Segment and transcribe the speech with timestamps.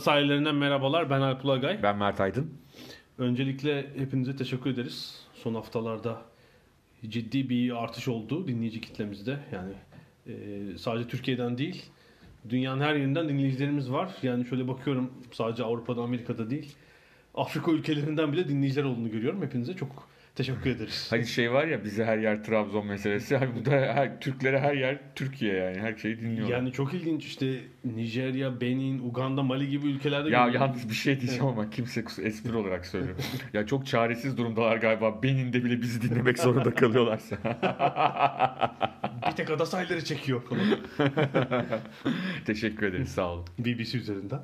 [0.00, 1.10] Sahillerinden merhabalar.
[1.10, 1.82] Ben Alp Ulagay.
[1.82, 2.50] Ben Mert Aydın.
[3.18, 5.26] Öncelikle hepinize teşekkür ederiz.
[5.34, 6.22] Son haftalarda
[7.08, 9.38] ciddi bir artış oldu dinleyici kitlemizde.
[9.52, 9.72] Yani
[10.26, 10.32] e,
[10.78, 11.82] sadece Türkiye'den değil,
[12.48, 14.14] dünyanın her yerinden dinleyicilerimiz var.
[14.22, 16.74] Yani şöyle bakıyorum sadece Avrupa'da, Amerika'da değil,
[17.34, 19.42] Afrika ülkelerinden bile dinleyiciler olduğunu görüyorum.
[19.42, 21.06] Hepinize çok teşekkür ederiz.
[21.10, 23.36] Hani şey var ya bize her yer Trabzon meselesi.
[23.36, 25.78] Hani bu da her, Türklere her yer Türkiye yani.
[25.78, 26.56] Her şeyi dinliyorlar.
[26.56, 31.46] Yani çok ilginç işte Nijerya, Benin, Uganda, Mali gibi ülkelerde ya yalnız bir şey diyeceğim
[31.46, 33.24] ama kimse espri olarak söylüyorum.
[33.52, 35.22] ya çok çaresiz durumdalar galiba.
[35.22, 37.36] Benin'de bile bizi dinlemek zorunda kalıyorlarsa.
[39.30, 40.42] bir tek ada sahilleri çekiyor.
[42.46, 43.44] Teşekkür ederiz sağ olun.
[43.58, 44.40] BBC üzerinden.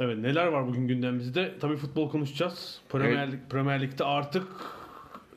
[0.00, 1.52] Evet neler var bugün gündemimizde?
[1.60, 2.80] Tabii futbol konuşacağız.
[2.88, 4.46] Premier, Lig, Premier Lig'de artık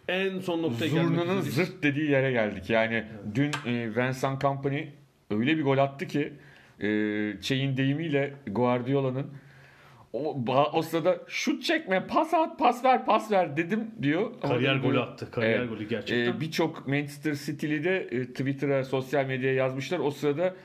[0.07, 2.69] en son noktaya gelmek Zurna'nın zırt dediği yere geldik.
[2.69, 3.03] Yani
[3.35, 4.87] dün e, Vincent Kompany
[5.31, 6.33] öyle bir gol attı ki
[6.79, 6.87] e,
[7.41, 9.27] şeyin deyimiyle Guardiola'nın
[10.13, 10.37] o,
[10.73, 14.31] o sırada şut çekme, pas at, pas ver, pas ver dedim diyor.
[14.43, 15.31] Ama Kariyer böyle- golü attı.
[15.31, 15.69] Kariyer Evet.
[15.69, 16.33] golü gerçekten.
[16.33, 19.99] Ee, Birçok Manchester City'li de e, Twitter'a, sosyal medyaya yazmışlar.
[19.99, 20.55] O sırada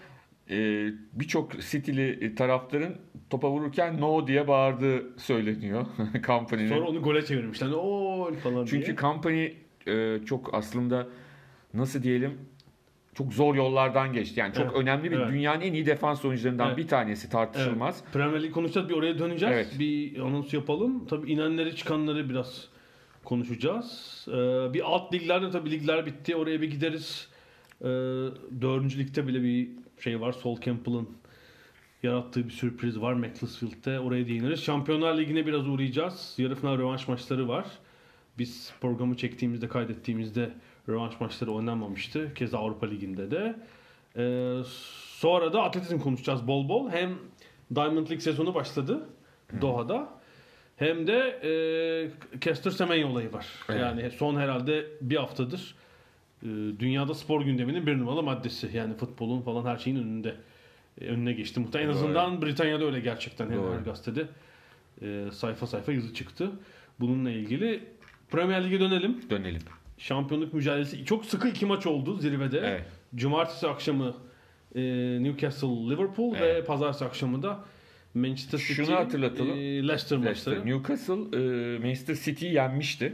[0.51, 2.97] e, birçok City'li e, taraftarın
[3.31, 5.87] topa vururken no diye bağırdığı söyleniyor.
[6.27, 6.69] Company'nin.
[6.69, 7.71] Sonra onu gole çevirmişler.
[7.71, 8.97] O falan Çünkü diye.
[8.97, 9.53] Company
[9.87, 11.07] e, çok aslında
[11.75, 12.39] nasıl diyelim
[13.15, 14.41] çok zor yollardan geçti.
[14.41, 15.29] Yani çok Evet, önemli bir evet.
[15.29, 16.79] dünyanın en iyi defans oyuncularından Evet.
[16.79, 18.01] bir tanesi tartışılmaz.
[18.03, 18.13] Evet.
[18.13, 18.89] Premier Lig konuşacağız.
[18.89, 19.55] Bir oraya döneceğiz.
[19.55, 19.79] Evet.
[19.79, 21.07] Bir anons yapalım.
[21.07, 22.69] Tabii inenleri çıkanları biraz
[23.25, 24.25] konuşacağız.
[24.29, 24.33] Ee,
[24.75, 26.37] bir alt liglerde tabii ligler bitti.
[26.37, 27.29] Oraya bir gideriz.
[27.81, 27.85] Ee,
[28.61, 29.69] dördüncü ligde bile bir
[30.03, 30.33] şey var.
[30.33, 31.09] Sol Campbell'ın
[32.03, 34.01] yarattığı bir sürpriz var Macclesfield'de.
[34.01, 34.63] Oraya değiniriz.
[34.63, 36.35] Şampiyonlar Ligi'ne biraz uğrayacağız.
[36.39, 37.67] Yarı final rövanş maçları var.
[38.39, 40.53] Biz programı çektiğimizde, kaydettiğimizde
[40.89, 42.35] rövanş maçları oynanmamıştı.
[42.35, 43.57] Keza Avrupa Ligi'nde de.
[44.17, 44.63] Ee,
[45.19, 46.91] sonra da atletizm konuşacağız bol bol.
[46.91, 47.19] Hem
[47.75, 49.09] Diamond League sezonu başladı
[49.61, 50.09] Doha'da.
[50.77, 51.19] Hem de
[52.35, 53.47] e, Kester Semenyo olayı var.
[53.69, 53.81] Evet.
[53.81, 55.75] Yani son herhalde bir haftadır
[56.79, 58.71] dünyada spor gündeminin bir numaralı maddesi.
[58.75, 60.37] Yani futbolun falan her şeyin önünde
[61.01, 61.61] e, önüne geçti.
[61.61, 63.51] Muhtemelen en azından Britanya'da öyle gerçekten.
[63.51, 64.27] Her gazetede
[65.03, 66.51] e, sayfa sayfa yazı çıktı.
[67.01, 67.81] Bununla ilgili
[68.31, 69.31] Premier Lig'e dönelim.
[69.31, 69.63] Dönelim.
[69.99, 72.59] Şampiyonluk mücadelesi çok sıkı iki maç oldu zirvede.
[72.65, 72.87] Evet.
[73.15, 74.15] Cumartesi akşamı
[74.75, 74.83] e,
[75.23, 76.57] Newcastle Liverpool Evet.
[76.57, 77.65] ve pazartesi akşamı da
[78.15, 79.57] Manchester City Şunu hatırlatalım.
[79.59, 80.19] Leicester, Leicester.
[80.19, 80.67] maçları.
[80.67, 81.39] Newcastle
[81.79, 83.13] Manchester City'yi yenmişti.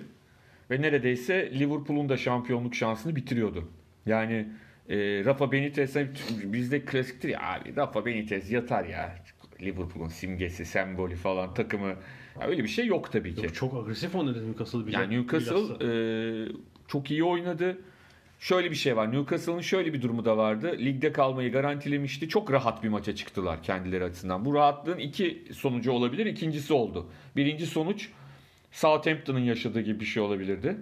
[0.70, 3.68] Ve neredeyse Liverpool'un da şampiyonluk şansını bitiriyordu.
[4.06, 4.48] Yani
[4.88, 6.08] e, Rafa Benitez hani
[6.44, 9.18] bizde klasiktir ya abi Rafa Benitez yatar ya.
[9.62, 11.94] Liverpool'un simgesi, sembolü falan takımı.
[12.40, 13.44] Ya öyle bir şey yok tabii ki.
[13.44, 14.96] Yok, çok agresif oynadı Newcastle bile.
[14.96, 15.90] Yani Newcastle e,
[16.88, 17.78] çok iyi oynadı.
[18.40, 19.12] Şöyle bir şey var.
[19.12, 20.76] Newcastle'ın şöyle bir durumu da vardı.
[20.78, 22.28] Ligde kalmayı garantilemişti.
[22.28, 24.44] Çok rahat bir maça çıktılar kendileri açısından.
[24.44, 26.26] Bu rahatlığın iki sonucu olabilir.
[26.26, 27.06] İkincisi oldu.
[27.36, 28.10] Birinci sonuç
[28.70, 30.76] Southampton'ın yaşadığı gibi bir şey olabilirdi.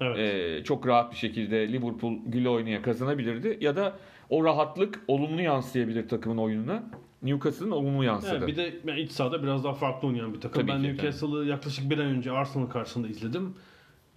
[0.00, 0.18] evet.
[0.18, 3.58] E, çok rahat bir şekilde Liverpool güle oynaya kazanabilirdi.
[3.60, 3.96] Ya da
[4.30, 6.82] o rahatlık olumlu yansıyabilir takımın oyununa.
[7.22, 8.36] Newcastle'ın olumlu yansıdı.
[8.38, 10.62] Evet, bir de yani iç sahada biraz daha farklı oynayan bir takım.
[10.62, 13.54] Tabii ben Newcastle'ı yaklaşık bir ay önce Arsenal karşısında izledim.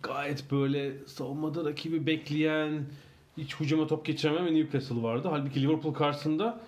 [0.04, 2.86] Gayet böyle savunmada rakibi bekleyen,
[3.38, 5.28] hiç hücuma top geçiremeyen Newcastle vardı.
[5.32, 6.62] Halbuki Liverpool karşısında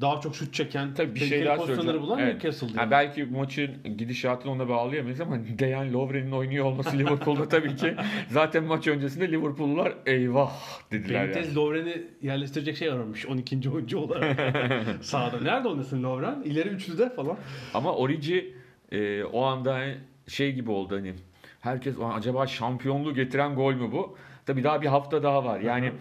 [0.00, 2.34] daha çok şut çeken, Tabii bir şey daha pozisyonları bulan Evet.
[2.34, 2.78] Newcastle'dı.
[2.78, 7.94] Ha, belki maçın gidişatını ona bağlayamayız ama Dejan Lovren'in oynuyor olması Liverpool'da tabii ki.
[8.30, 10.52] Zaten maç öncesinde Liverpool'lular eyvah
[10.92, 11.56] dediler Benitez yani.
[11.56, 13.70] Lovren'i yerleştirecek şey aramış 12.
[13.70, 14.36] oyuncu olarak
[15.04, 15.40] sahada.
[15.40, 16.42] Nerede oynasın Lovren?
[16.44, 17.36] İleri üçlüde falan.
[17.74, 18.54] Ama Origi
[18.92, 19.84] e, o anda
[20.28, 21.12] şey gibi oldu hani
[21.60, 24.16] herkes "Ulan acaba şampiyonluğu getiren gol mü bu?
[24.46, 25.60] Tabii daha bir hafta daha var.
[25.60, 25.92] Yani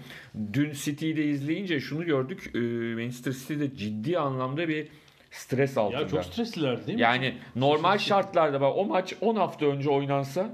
[0.53, 2.51] dün City'yi de izleyince şunu gördük.
[2.55, 2.59] e,
[2.95, 4.87] Manchester City'de ciddi anlamda bir
[5.31, 6.01] stres altında.
[6.01, 7.01] Ya çok streslilerdi değil mi?
[7.01, 10.49] Yani normal şartlarda bak o maç 10 hafta önce oynansa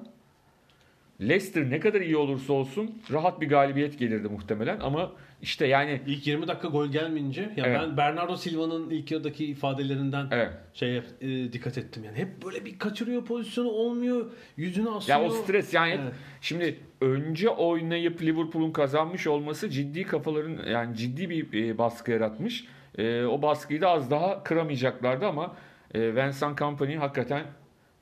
[1.21, 5.11] Leicester ne kadar iyi olursa olsun rahat bir galibiyet gelirdi muhtemelen ama
[5.41, 7.79] işte yani İlk 20 dakika gol gelmeyince ya Evet.
[7.81, 10.49] ben Bernardo Silva'nın ilk yarıdaki ifadelerinden evet.
[10.73, 12.17] şeye e, dikkat ettim yani.
[12.17, 14.31] Hep böyle bir kaçırıyor pozisyonu olmuyor.
[14.57, 15.19] Yüzünü asıyor.
[15.19, 16.13] Ya o stres yani Evet.
[16.41, 22.67] şimdi önce oynayıp Liverpool'un kazanmış olması ciddi kafaların yani ciddi bir e, baskı yaratmış.
[22.97, 25.55] E, o baskıyı da az daha kıramayacaklardı ama
[25.93, 27.43] e, Vincent Kompany hakikaten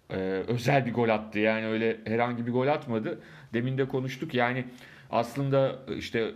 [0.10, 0.16] e,
[0.48, 1.40] özel bir gol attı.
[1.40, 3.20] Yani öyle herhangi bir gol atmadı.
[3.54, 4.66] Demin de konuştuk yani
[5.12, 6.32] aslında işte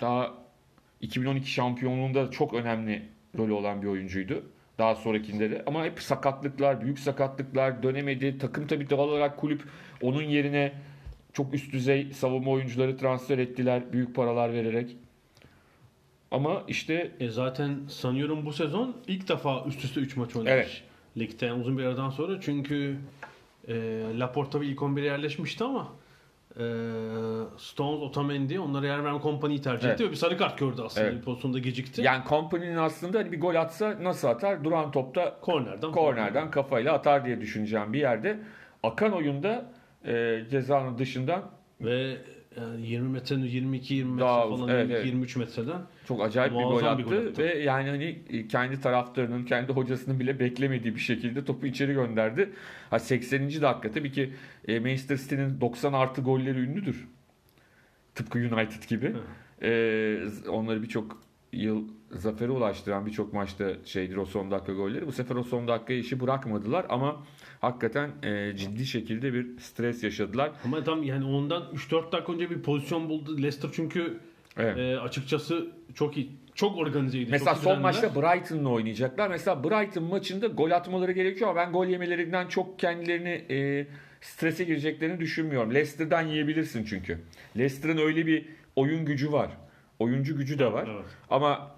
[0.00, 0.43] daha
[1.00, 3.02] 2012 şampiyonluğunda çok önemli
[3.38, 4.42] rolü olan bir oyuncuydu.
[4.78, 8.38] Daha sonrakinde de ama hep sakatlıklar, büyük sakatlıklar dönemedi.
[8.38, 9.62] Takım tabii doğal olarak kulüp
[10.02, 10.72] onun yerine
[11.32, 14.96] çok üst düzey savunma oyuncuları transfer ettiler büyük paralar vererek.
[16.30, 20.52] Ama işte E zaten sanıyorum bu sezon ilk defa üst üste 3 maç oynamış.
[20.52, 20.82] Evet.
[21.18, 22.96] Ligde uzun bir aradan sonra çünkü
[23.68, 23.74] e,
[24.18, 25.92] Laporta bir ilk 11'e yerleşmişti ama
[27.58, 29.94] Stones, Otamendi onlara yer veren kompanyayı tercih Evet.
[30.00, 31.06] etti ve bir sarı kart gördü aslında.
[31.06, 31.16] Evet.
[31.18, 32.02] Bir pozisyonda gecikti.
[32.02, 34.64] yani Kompany'nin aslında hani bir gol atsa nasıl atar?
[34.64, 35.92] Duran topta Kornerden.
[35.92, 38.40] kornerden kafayla atar diye düşüneceğim bir yerde.
[38.82, 39.64] Akan oyunda
[40.04, 41.42] e, cezanın dışından
[41.80, 42.16] Ve
[42.60, 45.06] yani 20 metrenin 22 20 metre Daha falan evet, 22, evet.
[45.06, 47.42] 23 metreden çok acayip bir gol, attı bir gol attı.
[47.42, 52.50] ve yani hani kendi taraftarının, kendi hocasının bile beklemediği bir şekilde topu içeri gönderdi.
[52.90, 53.48] Ha 80.
[53.48, 54.32] dakika tabii ki
[54.68, 57.08] e, Manchester City'nin 90 artı golleri ünlüdür.
[58.14, 59.12] Tıpkı United gibi.
[59.62, 59.68] E,
[60.26, 61.22] z- onları birçok
[61.52, 65.06] yıl zafere ulaştıran birçok maçta şeydir o son dakika golleri.
[65.06, 67.24] Bu sefer o son dakika işi bırakmadılar ama
[67.64, 70.52] hakikaten e, ciddi şekilde bir stres yaşadılar.
[70.64, 74.18] ama tam yani ondan 3-4 dakika önce bir pozisyon buldu Leicester çünkü
[74.56, 74.78] Evet.
[74.78, 77.30] e, açıkçası çok iyi çok organizeydi.
[77.30, 79.28] Mesela çok son maçta Brighton'la oynayacaklar.
[79.28, 83.86] Mesela Brighton maçında gol atmaları gerekiyor ama ben gol yemelerinden çok kendilerini e,
[84.20, 85.74] strese gireceklerini düşünmüyorum.
[85.74, 87.18] Leicester'dan yiyebilirsin çünkü.
[87.56, 88.46] Leicester'ın öyle bir
[88.76, 89.50] oyun gücü var.
[89.98, 90.88] Oyuncu gücü de var.
[90.94, 91.04] Evet.
[91.30, 91.70] Ama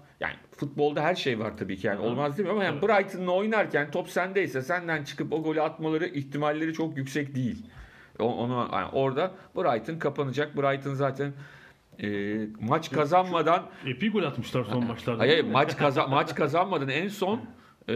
[0.57, 2.53] futbolda her şey var tabii ki yani olmaz değil mi?
[2.53, 2.81] Ama yani.
[2.81, 7.65] Brighton'la oynarken top sendeyse senden çıkıp o golü atmaları ihtimalleri çok yüksek değil.
[8.19, 10.57] Onu yani orada Brighton kapanacak.
[10.57, 11.33] Brighton zaten
[12.03, 15.19] e, maç kazanmadan Epey gol atmışlar son maçlarda.
[15.19, 17.41] Hayır, maç kaza maç kazanmadan en son
[17.87, 17.95] e,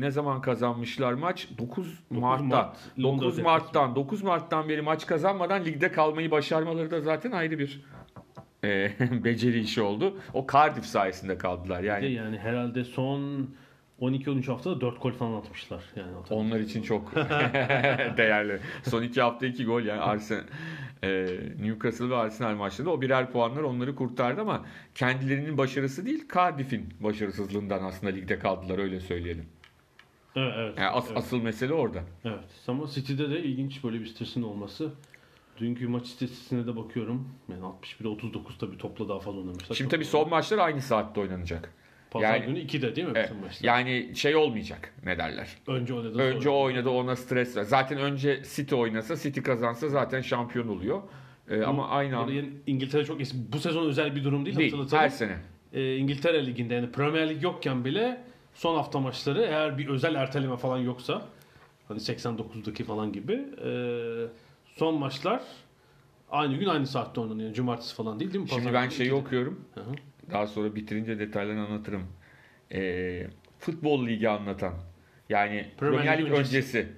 [0.00, 1.48] ne zaman kazanmışlar maç?
[1.58, 2.44] 9 Mart'ta.
[2.44, 7.58] Mart, Londra 9 Mart'tan 9 Mart'tan beri maç kazanmadan ligde kalmayı başarmaları da zaten ayrı
[7.58, 7.84] bir
[8.64, 8.92] e,
[9.24, 10.16] beceri işi oldu.
[10.34, 11.82] O Cardiff sayesinde kaldılar.
[11.82, 13.50] De Yani yani herhalde son
[14.00, 15.82] 12-13 haftada 4 gol falan atmışlar.
[15.96, 17.14] Yani onlar için çok
[18.16, 18.60] değerli.
[18.82, 20.42] Son iki hafta iki gol yani Arsenal
[21.02, 21.26] e,
[21.60, 24.64] Newcastle ve Arsenal maçlarında o birer puanlar onları kurtardı ama
[24.94, 29.44] kendilerinin başarısı değil Cardiff'in başarısızlığından aslında ligde kaldılar öyle söyleyelim.
[30.36, 30.78] Evet, evet.
[30.78, 31.18] Yani as- evet.
[31.18, 32.02] asıl mesele orada.
[32.24, 32.44] Evet.
[32.68, 34.90] Ama City'de de ilginç böyle bir stresin olması.
[35.58, 37.28] Dünkü maç istatistiğine de bakıyorum.
[37.48, 39.76] Yani 61'e 39 tabii topla daha fazla oynamışlar.
[39.76, 41.72] Şimdi tabii son maçlar aynı saatte oynanacak.
[42.10, 43.30] Pazar yani- günü 2'de değil mi Evet.
[43.30, 43.66] bütün maçlar?
[43.68, 45.48] Yani şey olmayacak ne derler.
[45.66, 46.18] Önce oynadı.
[46.18, 47.62] Önce oynadı ona stres var.
[47.62, 51.02] Zaten önce City oynasa City kazansa zaten şampiyon oluyor.
[51.50, 53.52] Ee, ama aynı yeni- İngiltere çok eski.
[53.52, 54.56] Bu sezon özel bir durum değil.
[54.56, 54.70] değil.
[54.72, 55.02] hatırlatalım.
[55.02, 55.36] Her sene.
[55.72, 58.24] Ee, İngiltere Ligi'nde yani Premier Lig yokken bile
[58.54, 61.22] son hafta maçları eğer bir özel erteleme falan yoksa
[61.88, 63.32] hani 89'daki falan gibi
[63.64, 63.70] e,
[64.78, 65.42] son maçlar
[66.30, 67.52] aynı gün aynı saatte oynanıyor.
[67.52, 68.48] Cumartesi falan değil değil mi?
[68.48, 69.20] Şimdi Pazar ben günü şeyi ikide.
[69.20, 69.64] okuyorum.
[69.74, 69.92] Hı hı.
[70.30, 72.02] Daha sonra bitirince detaylarını anlatırım.
[72.72, 73.26] Ee,
[73.58, 74.74] futbol ligi anlatan.
[75.28, 76.38] Yani Premier Lig öncesi.
[76.38, 76.88] öncesi.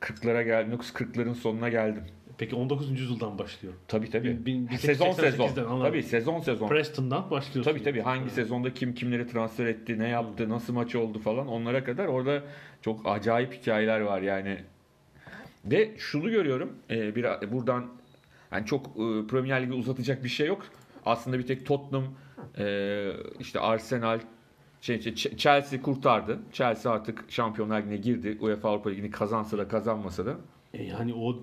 [0.00, 0.78] 40'lara geldim.
[0.94, 2.04] 40'ların sonuna geldim.
[2.38, 2.90] Peki 19.
[3.00, 3.74] yüzyıldan başlıyor.
[3.88, 4.28] Tabii tabii.
[4.28, 5.46] Bin- bin- sezon sezon.
[5.46, 5.82] 1888'den anladım.
[5.90, 6.68] Tabii sezon sezon.
[6.68, 7.72] Preston'dan başlıyorsun.
[7.72, 11.84] Tabii tabii hangi sezonda kim kimleri transfer etti, ne yaptı, nasıl maç oldu falan onlara
[11.84, 12.42] kadar orada
[12.82, 14.58] çok acayip hikayeler var yani.
[15.70, 17.86] Ve şunu görüyorum e, bir buradan
[18.52, 20.62] yani çok e, Premier Ligi uzatacak bir şey yok.
[21.06, 22.04] Aslında bir tek Tottenham
[22.58, 23.10] e,
[23.40, 24.20] işte Arsenal
[24.80, 26.38] şey, şey, Ch- Chelsea kurtardı.
[26.52, 28.38] Chelsea artık Şampiyonlar Ligi'ne girdi.
[28.40, 30.36] UEFA Avrupa Ligi'ni kazansa da kazanmasa da.
[30.74, 31.36] E yani o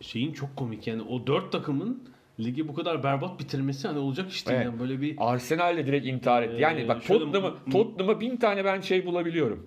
[0.00, 2.02] şeyin çok komik yani o dört takımın
[2.40, 4.66] ligi bu kadar berbat bitirmesi hani olacak iş değil Evet.
[4.66, 6.62] yani böyle bir Arsenal de direkt intihar etti.
[6.62, 9.66] Yani Ee, bak Tottenham'a Tottenham'a bin tane ben şey bulabiliyorum.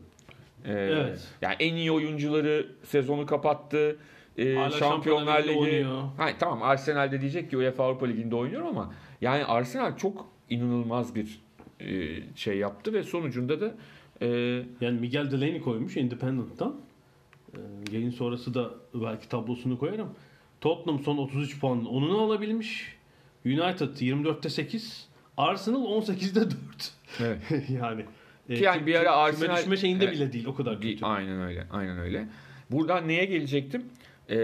[0.65, 1.27] Ee, Evet.
[1.41, 3.97] Yani en iyi oyuncuları sezonu kapattı.
[4.37, 5.57] Ee, Hala Şampiyonlar Ligi.
[5.59, 6.01] oynuyor.
[6.17, 11.15] Ha, tamam Arsenal de diyecek ki UEFA Avrupa Ligi'nde oynuyor ama yani Arsenal çok inanılmaz
[11.15, 11.41] bir
[11.79, 13.75] e, şey yaptı ve sonucunda da
[14.21, 14.27] e,
[14.81, 16.75] yani Miguel Delaney koymuş Independent'tan.
[17.53, 17.57] E,
[17.91, 20.09] yayın sonrası da belki tablosunu koyarım.
[20.61, 22.95] Tottenham son 33 puanın 10'unu alabilmiş.
[23.45, 25.07] United 24'te 8.
[25.37, 26.55] Arsenal 18'de 4.
[27.19, 27.69] evet.
[27.69, 28.05] yani
[28.49, 31.05] e, Ki yani bir ara Arsenal- düşme şeyinde bile değil o kadar kötü.
[31.05, 31.67] aynen öyle.
[31.71, 32.25] Aynen öyle.
[32.71, 33.83] Buradan neye gelecektim?
[34.29, 34.35] Ee,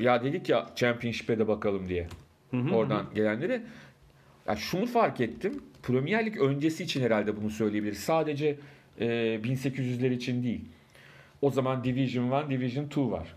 [0.00, 2.08] ya dedik ya Championship'e de bakalım diye.
[2.72, 3.62] Oradan gelenlere.
[4.48, 5.62] Ya şunu fark ettim.
[5.82, 7.98] Premier Lig öncesi için herhalde bunu söyleyebiliriz.
[7.98, 8.56] Sadece
[9.00, 9.06] e,
[9.42, 10.64] 1800'ler için değil.
[11.42, 13.34] O zaman Division 1, Division 2 var.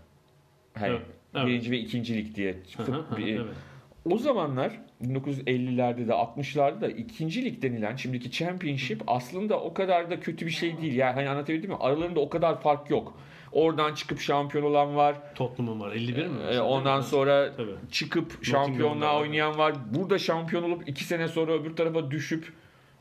[0.74, 1.02] Hani Evet,
[1.34, 1.46] evet.
[1.46, 2.56] birinci ve ikinci lig diye.
[2.76, 3.54] Hı hı, hı, Bir- evet.
[4.10, 10.20] O zamanlar 1950'lerde de 60'larda da ikinci lig denilen şimdiki Championship aslında o kadar da
[10.20, 10.94] kötü bir şey değil.
[10.96, 11.76] Yani hani anlatabildim mi?
[11.80, 13.18] Aralarında o kadar fark yok.
[13.52, 15.16] Oradan çıkıp şampiyon olan var.
[15.34, 16.32] Tottenham'ın var 51 mi?
[16.50, 17.70] Ee, ondan sonra Tabii.
[17.90, 19.74] çıkıp şampiyonluğa oynayan var.
[19.94, 22.52] Burada şampiyon olup iki sene sonra öbür tarafa düşüp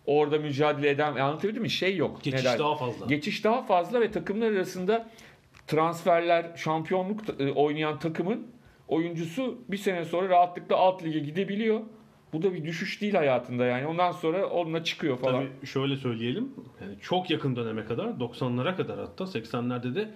[0.05, 1.69] orada mücadele eden anlatabildim mi?
[1.69, 2.23] Şey yok.
[2.23, 3.05] Geçiş Ne der- daha fazla.
[3.05, 5.09] Geçiş daha fazla ve takımlar arasında
[5.67, 8.47] transferler şampiyonluk e, oynayan takımın
[8.89, 11.81] oyuncusu bir sene sonra rahatlıkla alt lige gidebiliyor.
[12.33, 13.87] Bu da bir düşüş değil hayatında yani.
[13.87, 15.47] Ondan sonra onunla çıkıyor falan.
[15.61, 16.49] Tabii şöyle söyleyelim.
[16.81, 20.09] Yani çok yakın döneme kadar 90'lara kadar hatta 80'lerde de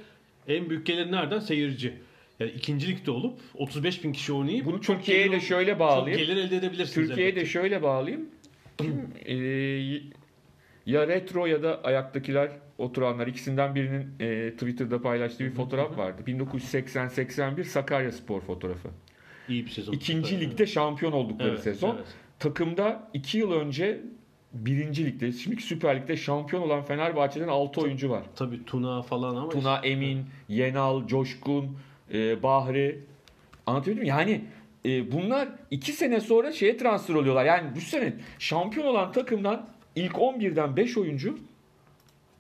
[0.47, 1.39] en büyük gelir nereden?
[1.39, 1.93] Seyirci.
[2.39, 6.27] Yani ikincilikte olup 35 bin kişi oynayıp Bunu çok Türkiye'ye de şöyle çok bağlayayım.
[6.27, 7.07] gelir elde edebilirsiniz.
[7.07, 8.29] Türkiye'ye de şöyle bağlayayım.
[8.77, 9.35] Kim, e,
[10.85, 12.51] ya retro ya da ayaktakiler
[12.83, 16.21] oturanlar ikisinden birinin e, Twitter'da paylaştığı bir fotoğraf vardı.
[16.27, 18.89] 1980-81 Sakarya Spor fotoğrafı.
[19.49, 19.93] iyi bir sezon.
[19.93, 21.95] İkinci ligde şampiyon oldukları Evet, sezon.
[21.95, 22.05] evet.
[22.39, 24.01] Takımda 2 yıl önce
[24.53, 28.23] birinci ligde, şimdiki Süper Lig'de şampiyon olan Fenerbahçe'den 6 oyuncu var.
[28.35, 31.77] Tabii Tuna falan ama Tuna Emin, Yenal, Coşkun,
[32.13, 32.99] e, Bahri.
[33.65, 34.09] Anlatabildim mi?
[34.09, 34.41] Yani
[34.85, 37.45] e, bunlar 2 sene sonra şeye transfer oluyorlar.
[37.45, 41.39] Yani bu sene şampiyon olan takımdan ilk 11'den 5 oyuncu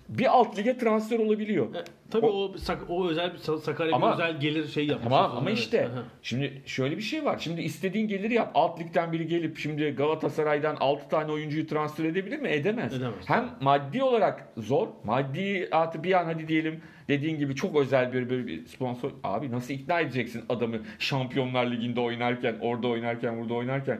[0.09, 1.75] bir alt lige transfer olabiliyor.
[1.75, 2.53] E, tabii O- o,
[2.89, 3.31] o özel
[3.63, 5.09] Sakarya Ama- özel gelir şey yapmış.
[5.09, 5.59] Tamam ama evet.
[5.59, 6.03] işte Aha.
[6.21, 7.37] şimdi şöyle bir şey var.
[7.39, 8.51] Şimdi istediğin geliri yap.
[8.55, 12.49] Alt ligden biri gelip şimdi Galatasaray'dan 6 tane oyuncuyu transfer edebilir mi?
[12.49, 12.93] Edemez.
[12.93, 13.15] Edemez.
[13.25, 14.87] Hem maddi olarak zor.
[15.03, 19.11] Maddi artı bir an hadi diyelim dediğin gibi çok özel bir, bir, bir sponsor.
[19.23, 23.99] Abi nasıl ikna edeceksin adamı Şampiyonlar Ligi'nde oynarken, orada oynarken, burada oynarken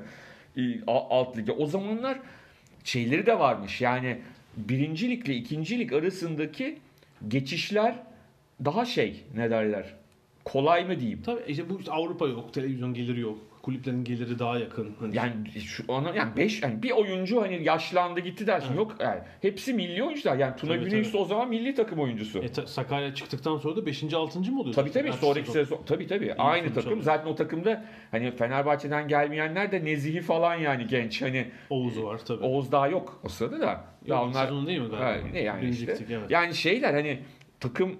[0.88, 1.52] alt lige.
[1.52, 2.20] O zamanlar
[2.84, 3.82] şeyleri de varmış.
[3.82, 4.18] Yani
[4.58, 6.78] birinci ligle ikinci lig arasındaki
[7.28, 7.96] geçişler
[8.66, 9.94] daha şey ne derler
[10.46, 11.22] kolay mı diyeyim.
[11.26, 13.40] Tabii işte bu işte Avrupa yok, televizyon geliri yok.
[13.64, 14.96] Kulüplerin geliri daha yakın.
[15.00, 18.76] Hani Yani şu ona yani 5 yani bir oyuncu hani yaşlandı gitti dersin.
[18.76, 20.38] Yok yani hepsi milli oyuncular.
[20.38, 21.18] Yani Tuna Tabii, Güney tabii.
[21.18, 22.40] o zaman milli takım oyuncusu.
[22.40, 24.14] E, Sakarya çıktıktan sonra da 5.
[24.14, 24.40] 6.
[24.40, 24.76] mı oluyor?
[24.76, 25.80] Tabii tabii sonraki sezon.
[25.86, 26.92] tabii tabii aynı takım.
[26.92, 27.04] alıyor.
[27.04, 31.22] Zaten o takımda hani Fenerbahçe'den gelmeyenler de Nezih'i falan yani genç.
[31.22, 32.44] Hani Oğuz'u var tabii.
[32.44, 33.86] Oğuz daha yok o sırada da.
[34.06, 35.06] Yok, Daha ilk sezon değil mi galiba?
[35.06, 35.98] Ha, ne yani işte.
[36.10, 36.20] evet.
[36.30, 37.20] Yani şeyler hani
[37.64, 37.96] takım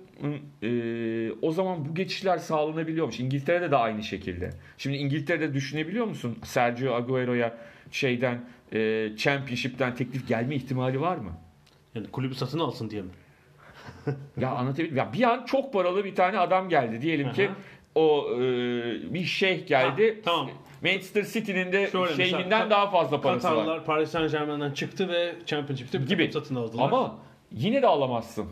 [0.64, 3.20] e, o zaman bu geçişler sağlanabiliyormuş.
[3.20, 4.50] İngiltere'de de aynı şekilde.
[4.78, 7.58] Şimdi İngiltere'de düşünebiliyor musun Sergio Agüero'ya
[7.92, 11.32] şeyden e, Championship'ten teklif gelme ihtimali var mı?
[11.96, 13.10] Yani kulübü satın alsın diye mi?
[14.38, 14.98] Ya anlatabildim.
[14.98, 17.02] Ya bir an çok paralı bir tane adam geldi.
[17.02, 17.56] Diyelim ki Aha.
[17.96, 18.40] o e,
[19.14, 20.16] bir şeyh geldi.
[20.16, 20.50] Ha, tamam.
[20.84, 23.56] Manchester City'nin de Şöyle şeyhinden mesela, daha fazla parası var.
[23.56, 26.32] Katarlar Paris Saint Germain'den çıktı ve Championship'te bir Gibi.
[26.32, 26.84] satın aldılar.
[26.84, 27.20] Ama
[27.52, 28.48] yine de alamazsın.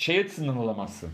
[0.00, 1.10] Şey açısından alamazsın.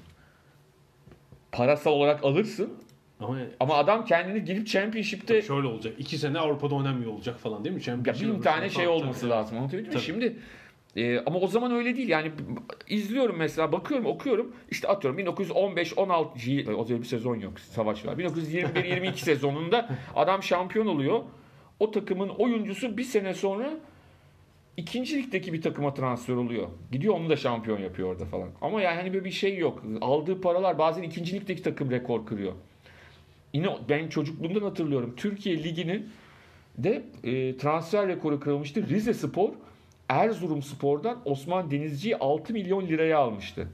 [1.52, 2.72] Parasal olarak alırsın
[3.20, 5.94] ama ama adam kendini gidip Championship'te şöyle olacak.
[5.98, 7.78] 2 sene Avrupa'da oynamıyor olacak falan değil mi?
[7.80, 9.30] ya Championship bin tane şey olması Tabii.
[9.30, 9.58] lazım.
[9.58, 9.92] Anlatabildim mi?
[9.92, 10.02] Tabii.
[10.02, 10.36] Şimdi
[10.96, 12.08] e, ama o zaman öyle değil.
[12.08, 12.30] Yani
[12.88, 18.06] izliyorum mesela bakıyorum okuyorum işte atıyorum 1915 16 G- o zaman bir sezon yok savaş
[18.06, 18.18] var.
[18.18, 21.20] 1921 22 sezonunda adam şampiyon oluyor.
[21.80, 23.70] O takımın oyuncusu bir sene sonra
[24.76, 26.68] ikinci ligdeki bir takıma transfer oluyor.
[26.92, 28.48] Gidiyor onu da şampiyon yapıyor orada falan.
[28.60, 29.82] Ama yani hani böyle bir şey yok.
[30.00, 32.52] Aldığı paralar bazen ikinci ligdeki takım rekor kırıyor.
[33.52, 35.14] Yine ben çocukluğumdan hatırlıyorum.
[35.16, 36.10] Türkiye Ligi'nin
[36.78, 38.88] de e, transfer rekoru kırılmıştı.
[38.88, 39.50] Rize Spor
[40.08, 43.68] Erzurum Spor'dan Osman Denizci'yi 6 milyon liraya almıştı.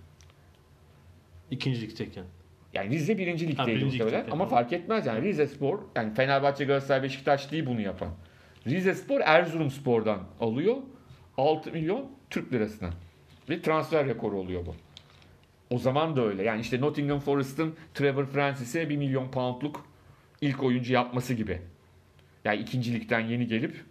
[1.51, 2.25] İkinci ligdeyken.
[2.75, 7.53] Yani Rize birinci ligdeydi muhtemelen ama fark etmez yani Rize Spor yani Fenerbahçe Galatasaray Beşiktaş
[7.53, 8.09] değil bunu yapan.
[8.67, 10.77] Rize Spor Erzurum Spor'dan alıyor
[11.37, 12.91] 6 milyon Türk lirasına.
[13.51, 14.75] Ve transfer rekoru oluyor bu.
[15.71, 16.43] O zaman da öyle.
[16.43, 19.85] Yani işte Nottingham Forest'ın Trevor Francis'e 1 milyon poundluk
[20.41, 21.63] ilk oyuncu yapması gibi.
[22.45, 23.85] Yani ikinci ligden yeni gelip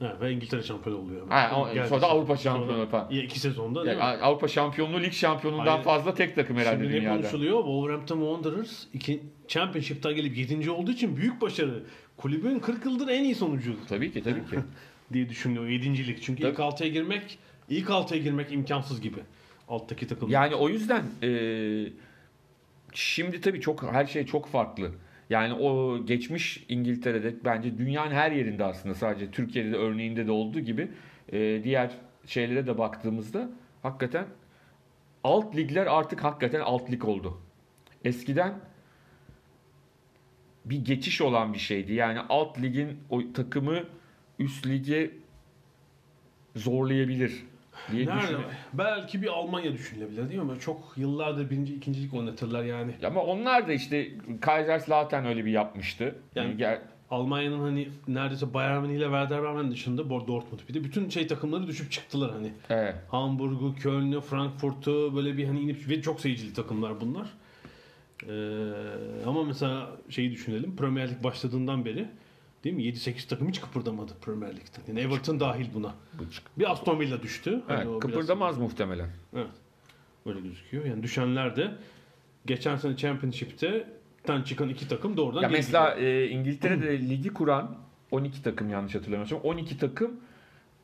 [0.00, 1.28] Evet, ve İngiltere şampiyonu oluyor.
[1.28, 3.10] Ha, o- sonra da Avrupa şampiyonu falan.
[3.10, 4.22] İki sezonda değil yani mi?
[4.22, 5.84] Avrupa şampiyonluğu lig şampiyonundan Hayır.
[5.84, 7.16] fazla tek takım herhalde Şimdi ne dünyada.
[7.16, 7.58] konuşuluyor?
[7.58, 10.70] Wolverhampton Wanderers iki, Championship'ta gelip 7.
[10.70, 11.82] olduğu için büyük başarı.
[12.16, 14.56] Kulübün 40 yıldır en iyi sonucu Tabii ki tabii ki.
[15.12, 16.06] diye düşünüyor 7.
[16.06, 16.18] lig.
[16.22, 16.52] Çünkü Tabii.
[16.52, 19.18] ilk 6'ya girmek ilk 6'ya girmek imkansız gibi.
[19.68, 20.30] Alttaki takım.
[20.30, 21.28] Yani o yüzden e,
[22.92, 24.92] şimdi tabii çok her şey çok farklı.
[25.30, 30.60] Yani o geçmiş İngiltere'de bence dünyanın her yerinde aslında sadece Türkiye'de de örneğinde de olduğu
[30.60, 30.88] gibi
[31.32, 31.90] e, diğer
[32.26, 33.50] şeylere de baktığımızda
[33.82, 34.26] hakikaten
[35.24, 37.40] alt ligler artık hakikaten alt lig oldu.
[38.04, 38.54] Eskiden
[40.66, 41.92] bir geçiş olan bir şeydi.
[41.94, 43.78] Yani alt ligin o takımı
[44.38, 45.10] üst lige
[46.56, 47.42] zorlayabilir
[47.92, 48.20] diye Nerede?
[48.20, 48.50] düşünüyorum.
[48.72, 50.60] Belki bir Almanya düşünülebilir değil mi?
[50.60, 52.92] Çok yıllardır birinci, ikincilik oynatırlar yani.
[53.06, 54.08] Ama onlar da işte
[54.40, 56.04] Kaiserslautern öyle bir yapmıştı.
[56.34, 60.84] Yani- Yani gel- Almanya'nın hani neredeyse Bayern Münih ile Werder Bremen dışında Dortmund bir de
[60.84, 62.52] bütün şey takımları düşüp çıktılar hani.
[62.70, 62.94] evet.
[63.10, 67.26] Hamburg'u, Köln'ü, Frankfurt'u böyle bir hani inip ve çok seyircili takımlar bunlar.
[68.22, 70.76] Ee, ama mesela şeyi düşünelim.
[70.76, 72.06] Premier Lig başladığından beri
[72.64, 72.82] değil mi?
[72.82, 74.78] 7-8 takım hiç kıpırdamadı Premier Lig'de.
[74.88, 75.94] Yani Everton dahil buna.
[76.18, 77.62] Bu çık- Bir Aston Villa düştü.
[77.66, 79.08] Hani Evet, o biraz- kıpırdamaz muhtemelen.
[79.36, 79.46] Evet.
[80.26, 80.84] Öyle gözüküyor.
[80.84, 81.70] Yani düşenler de
[82.46, 83.86] geçen sene Championship'te
[84.22, 86.12] ten çıkan iki takım doğrudan Ya mesela gidiyor.
[86.12, 87.76] e, İngiltere'de ligi kuran
[88.10, 90.20] 12 takım yanlış hatırlamıyorsam 12 takım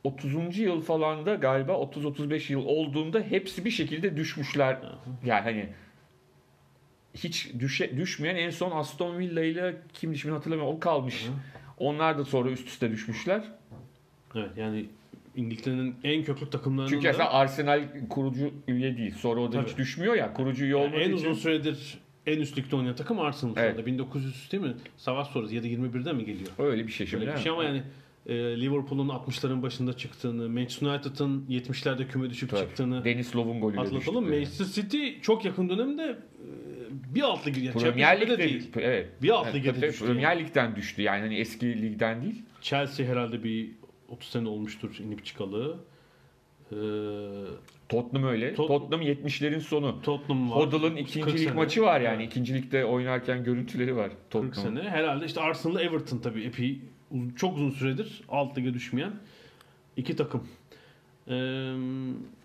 [0.03, 0.57] 30.
[0.57, 4.77] yıl falan da galiba 30-35 yıl olduğunda hepsi bir şekilde düşmüşler.
[5.25, 5.69] Yani hani
[7.15, 11.25] hiç düşe, düşmeyen en son Aston Villa ile kim şimdi hatırlamıyorum o kalmış.
[11.77, 13.43] Onlar da sonra üst üste düşmüşler.
[14.35, 14.85] Evet yani
[15.35, 19.13] İngiltere'nin en köklü takımlarının Çünkü da mesela Arsenal kurucu üye değil.
[19.15, 19.81] Sonra o da hiç Tabii.
[19.81, 20.33] düşmüyor ya.
[20.33, 21.13] Kurucu üye yani olmadığı en için.
[21.13, 23.71] uzun süredir en üst ligde oynayan takım Arsenal Evet.
[23.71, 23.85] anda.
[23.85, 24.73] 1900 değil mi?
[24.97, 26.49] Savaş sonrası ya da 21'de mi geliyor?
[26.59, 27.25] Öyle bir şey şimdi.
[27.25, 27.83] Öyle bir şey ama yani
[28.25, 32.59] e, Liverpool'un 60'ların başında çıktığını, Manchester United'ın 70'lerde küme düşüp Tabii.
[32.59, 34.29] çıktığını Denis Love'un golüyle atlatalım.
[34.29, 36.72] Manchester City çok yakın dönemde e,
[37.15, 38.71] bir alt ligi yani Premier Lig'de değil.
[38.75, 39.07] Evet.
[39.21, 41.01] Bir alt Evet, lige de tabii, düştü Premier Lig'den düştü.
[41.01, 42.41] Yani hani eski ligden değil.
[42.61, 43.69] Chelsea herhalde bir
[44.09, 45.77] 30 sene olmuştur inip çıkalı.
[46.71, 46.75] Ee,
[47.89, 48.53] Tottenham öyle.
[48.55, 50.01] Tot- Tottenham 70'lerin sonu.
[50.01, 50.57] Tottenham var.
[50.57, 52.21] Hoddle'ın 40 ikinci lig maçı var yani.
[52.23, 52.31] Evet.
[52.31, 54.53] ikinci ligde oynarken görüntüleri var 40 Tottenham.
[54.77, 54.89] sene.
[54.89, 56.79] Herhalde işte Arsenal Everton tabii epey
[57.35, 59.11] çok uzun süredir alt lige düşmeyen
[59.97, 60.47] iki takım.
[61.27, 61.73] Ee,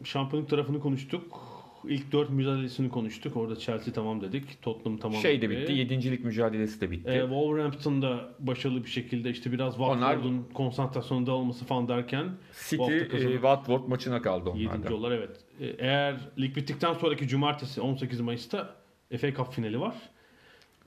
[0.05, 1.40] şampiyonluk tarafını konuştuk.
[1.85, 3.37] İlk dört mücadelesini konuştuk.
[3.37, 4.62] Orada Chelsea tamam dedik.
[4.62, 5.61] Tottenham tamam Şey de dedi.
[5.61, 5.73] bitti.
[5.73, 7.11] Yedincilik mücadelesi de bitti.
[7.11, 12.27] Ee, Wolverhampton'da başarılı bir şekilde işte biraz Watford'un konsantrasyonu dağılması falan derken
[12.69, 13.33] City e.
[13.33, 14.69] Watford maçına kaldı 7.
[14.69, 14.95] onlarda.
[14.95, 15.31] olur evet.
[15.61, 18.75] Ee, Eğer lig bittikten sonraki cumartesi 18 Mayıs'ta
[19.21, 19.95] FA Cup finali var.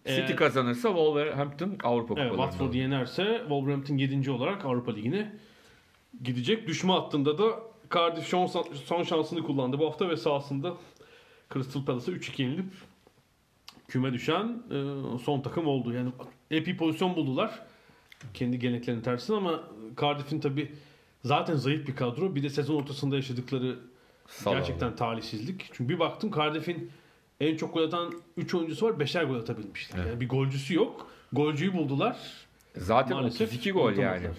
[0.08, 4.32] City Eğer- kazanırsa Wolverhampton Avrupa Evet, kupalarında Watford yenerse Wolverhampton 7.
[4.32, 5.34] olarak Avrupa Ligi'ne
[6.23, 6.67] gidecek.
[6.67, 8.47] Düşme hattında da Cardiff son,
[8.86, 10.73] son şansını kullandı bu hafta ve sahasında
[11.54, 12.73] Crystal Palace'a 3-2 yenilip
[13.88, 14.77] küme düşen e,
[15.23, 15.93] son takım oldu.
[15.93, 16.12] Yani
[16.51, 17.60] epey pozisyon buldular.
[18.34, 19.63] Kendi geleneklerinin tersine ama
[20.01, 20.71] Cardiff'in tabi
[21.23, 22.36] zaten zayıf bir kadro.
[22.36, 23.80] Bir de sezon ortasında yaşadıkları
[24.27, 25.69] Sal gerçekten talihsizlik.
[25.73, 26.91] Çünkü bir baktım Cardiff'in
[27.39, 28.91] en çok gol atan 3 oyuncusu var.
[28.91, 29.97] 5'er gol atabilmişler.
[29.99, 30.08] Evet.
[30.08, 31.08] Yani bir golcüsü yok.
[31.34, 32.17] Golcüyü buldular.
[32.77, 34.08] Zaten Maalesef 32 gol yani.
[34.08, 34.38] atamadılar.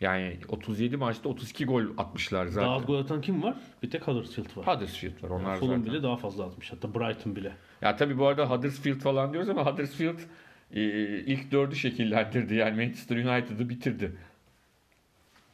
[0.00, 2.68] Yani 37 maçta 32 gol atmışlar zaten.
[2.68, 3.56] Daha az gol atan kim var?
[3.82, 4.66] Bir tek Huddersfield var.
[4.76, 5.92] Huddersfield var onlar Fulham zaten.
[5.92, 6.72] bile daha fazla atmış.
[6.72, 7.52] Hatta Brighton bile.
[7.82, 10.18] Ya tabii bu arada Huddersfield falan diyoruz ama Huddersfield
[10.74, 10.80] e,
[11.20, 12.54] ilk dördü şekillendirdi.
[12.54, 14.12] Yani Manchester United'ı bitirdi.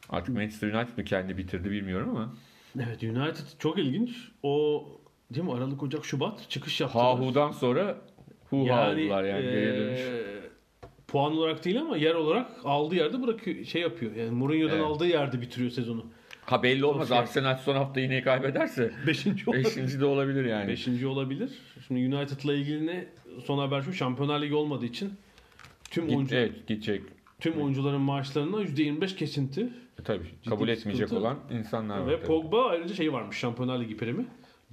[0.09, 2.33] Artık Manchester United mı kendi bitirdi bilmiyorum ama.
[2.75, 4.09] Evet United çok ilginç.
[4.43, 4.83] O
[5.33, 7.05] değil mi Aralık, Ocak, Şubat çıkış yaptılar.
[7.05, 7.97] Hahu'dan sonra
[8.49, 9.99] hu oldular yani geriye dönüş.
[9.99, 10.36] eee,
[11.07, 14.15] puan olarak değil ama yer olarak aldığı yerde bırakıyor şey yapıyor.
[14.15, 14.85] Yani Mourinho'dan Evet.
[14.85, 16.05] aldığı yerde bitiriyor sezonu.
[16.45, 17.21] Ha belli olmaz Sosyal.
[17.21, 19.65] Arsenal son hafta yine kaybederse Beşinci olabilir.
[19.65, 20.67] beşinci de olabilir yani.
[20.67, 21.49] Beşinci olabilir.
[21.87, 23.07] Şimdi United'la ilgili ne
[23.45, 25.13] son haber şu Şampiyonlar Ligi olmadığı için
[25.91, 27.01] tüm Git, oyuncu, evet gidecek.
[27.39, 31.27] tüm oyuncuların maaşlarına %25 kesinti E, Tabii Ciddi kabul etmeyecek sıkıntı.
[31.27, 32.07] olan insanlar var.
[32.07, 32.21] Ve.
[32.21, 34.25] Pogba ayrıca şey varmış Şampiyonlar Ligi primi.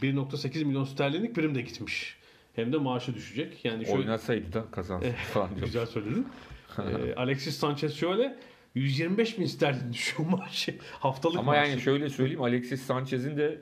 [0.03, 2.17] 1.8 milyon sterlinlik prim de gitmiş.
[2.57, 3.65] Hem de maaşı düşecek.
[3.65, 5.67] Yani şöyle Oynasaydı da kazansın falan diyor.
[5.67, 6.29] güzel söyledin.
[6.79, 8.39] Ee, Alexis Sanchez şöyle
[8.75, 10.75] 125 bin sterlin düşüyor maaşı.
[11.01, 11.71] Haftalık Ama maaşı.
[11.71, 13.61] yani şöyle söyleyeyim Alexis Sanchez'in de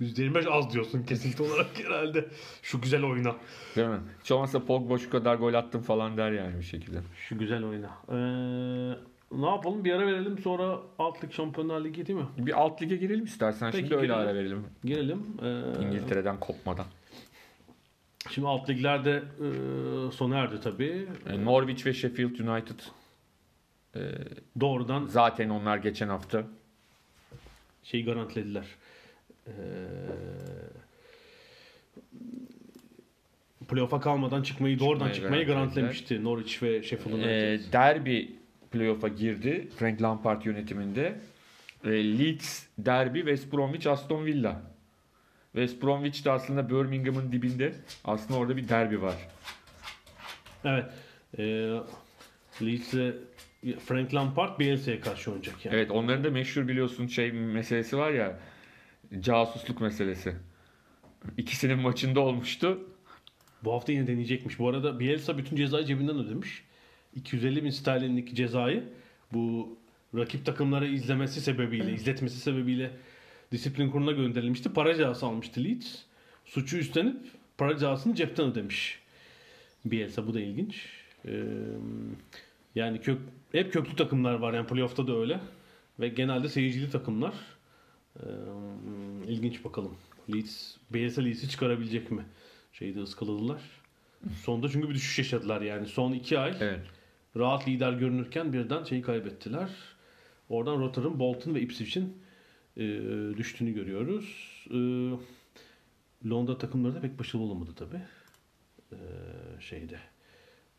[0.00, 2.24] %25 az diyorsun kesinti olarak herhalde.
[2.62, 3.36] Şu güzel oyna.
[3.76, 3.98] değil mi?
[4.22, 6.98] Hiç olmazsa Pogba şu kadar gol attım falan der yani bir şekilde.
[7.28, 7.90] Şu güzel oyna.
[8.08, 8.16] Ee,
[9.32, 12.26] ne yapalım bir ara verelim sonra alt lig şampiyonlar ligi değil mi?
[12.38, 13.70] Bir alt lige girelim istersen.
[13.70, 14.22] Peki, Şimdi öyle girelim.
[14.28, 14.64] ara verelim.
[14.84, 15.22] Girelim.
[15.42, 16.86] Ee, İngiltere'den kopmadan.
[18.30, 19.48] Şimdi alt liglerde e,
[20.12, 21.06] sona erdi tabii.
[21.30, 22.80] E, Norwich ve Sheffield United
[23.96, 24.00] e,
[24.60, 26.44] Doğrudan zaten onlar geçen hafta
[27.82, 28.64] şeyi garantilediler.
[29.46, 29.52] Ee,
[33.68, 37.30] playoff'a kalmadan çıkmayı doğrudan Çıkmayı çıkmayı garantilemişti Norwich ve Sheffield United.
[37.30, 38.22] e, derby
[38.70, 41.18] playoff'a girdi Frank Lampard yönetiminde.
[41.84, 44.62] E, Leeds derby West Bromwich Aston Villa.
[45.56, 47.74] West Bromwich de aslında Birmingham'ın dibinde.
[48.04, 49.14] Aslında orada bir derbi var.
[50.64, 50.84] Evet.
[51.38, 51.42] E,
[52.62, 53.14] Leeds'e
[53.86, 55.76] Frank Lampard Bielsa'ya karşı oynayacak yani.
[55.76, 58.38] Evet onların da meşhur biliyorsun şey meselesi var ya
[59.20, 60.34] casusluk meselesi.
[61.36, 62.88] İkisinin maçında olmuştu.
[63.64, 64.58] Bu hafta yine deneyecekmiş.
[64.58, 66.64] Bu arada Bielsa bütün cezayı cebinden ödemiş.
[67.14, 68.84] 250 bin sterlinlik cezayı
[69.32, 69.78] bu
[70.14, 72.90] rakip takımları izlemesi sebebiyle, izletmesi sebebiyle
[73.52, 74.72] disiplin kuruluna gönderilmişti.
[74.72, 75.96] Para cezası almıştı Leeds.
[76.44, 77.16] Suçu üstlenip
[77.58, 78.98] para cezasını cepten ödemiş.
[79.84, 80.86] Bielsa bu da ilginç.
[81.24, 81.44] Ee,
[82.74, 83.18] yani kök,
[83.52, 85.40] hep köklü takımlar var yani playoff'ta da öyle.
[86.00, 87.34] Ve genelde seyircili takımlar.
[88.20, 88.22] Ee,
[89.28, 89.96] ilginç bakalım.
[90.34, 92.24] Leeds, Bielsa Leeds'i çıkarabilecek mi?
[92.72, 93.60] Şeyi de ıskaladılar.
[94.42, 95.86] Sonda çünkü bir düşüş yaşadılar yani.
[95.86, 96.80] Son iki ay Evet.
[97.36, 99.68] rahat lider görünürken birden şeyi kaybettiler.
[100.48, 102.16] Oradan Rotherham, Bolton ve Ipswich'in
[102.76, 102.82] e,
[103.36, 104.24] düştüğünü görüyoruz.
[104.70, 104.78] E,
[106.28, 107.96] Londra takımları da pek başarılı olamadı tabi.
[108.92, 108.98] E,
[109.60, 109.98] şeyde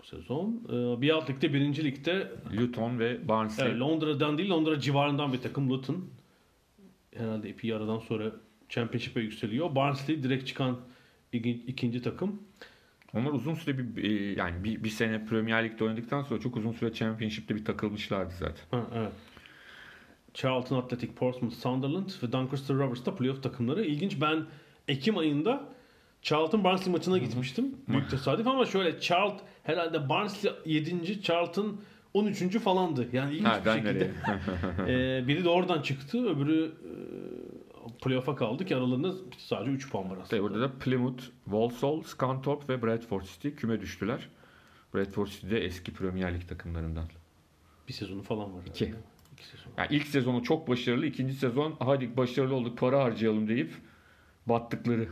[0.02, 0.62] bu sezon.
[0.70, 3.68] E, bir alt ligde, birinci ligde Luton ve Barnsley.
[3.68, 6.10] evet, Londra'dan değil Londra civarından bir takım Luton.
[7.16, 8.32] Herhalde epey aradan sonra
[8.70, 9.76] Championship'e yükseliyor.
[9.76, 10.80] Barnsley direkt çıkan
[11.32, 12.42] ikinci, takım.
[13.14, 16.94] Onlar uzun süre bir yani bir, bir sene Premier Lig'de oynadıktan sonra çok uzun süre
[16.94, 18.66] Championship'te bir takılmışlardı zaten.
[18.72, 19.12] Ha, evet.
[20.42, 23.86] Charlton Athletic, Portsmouth, Sunderland ve Doncaster Rovers da playoff takımları.
[23.86, 24.46] İlginç ben
[24.88, 25.70] Ekim ayında
[26.22, 27.76] Charlton Barnsley maçına gitmiştim.
[27.88, 31.22] Büyük tesadüf ama şöyle Charlton herhalde Barnsley 7.
[31.22, 31.82] Charlton
[32.14, 32.60] 13.
[32.60, 33.08] falandı.
[33.14, 34.12] Yani ilginç bir Nereden şekilde.
[34.88, 36.30] Ee, biri de oradan çıktı.
[36.30, 36.92] Öbürü e,
[38.04, 40.44] playoff'a kaldı ki aralarında sadece 3 puan var aslında.
[40.44, 44.30] Burada da Plymouth, Walsall, Scunthorpe ve Bradford City küme düştüler.
[44.94, 47.06] Bradford City de eski Premier Lig takımlarından.
[47.88, 48.62] Bir sezonu falan var.
[48.66, 48.86] İki.
[48.86, 49.17] herhalde.
[49.78, 53.74] Yani ilk sezonu çok başarılı, ikinci sezon hadi başarılı olduk para harcayalım deyip
[54.46, 55.08] battıkları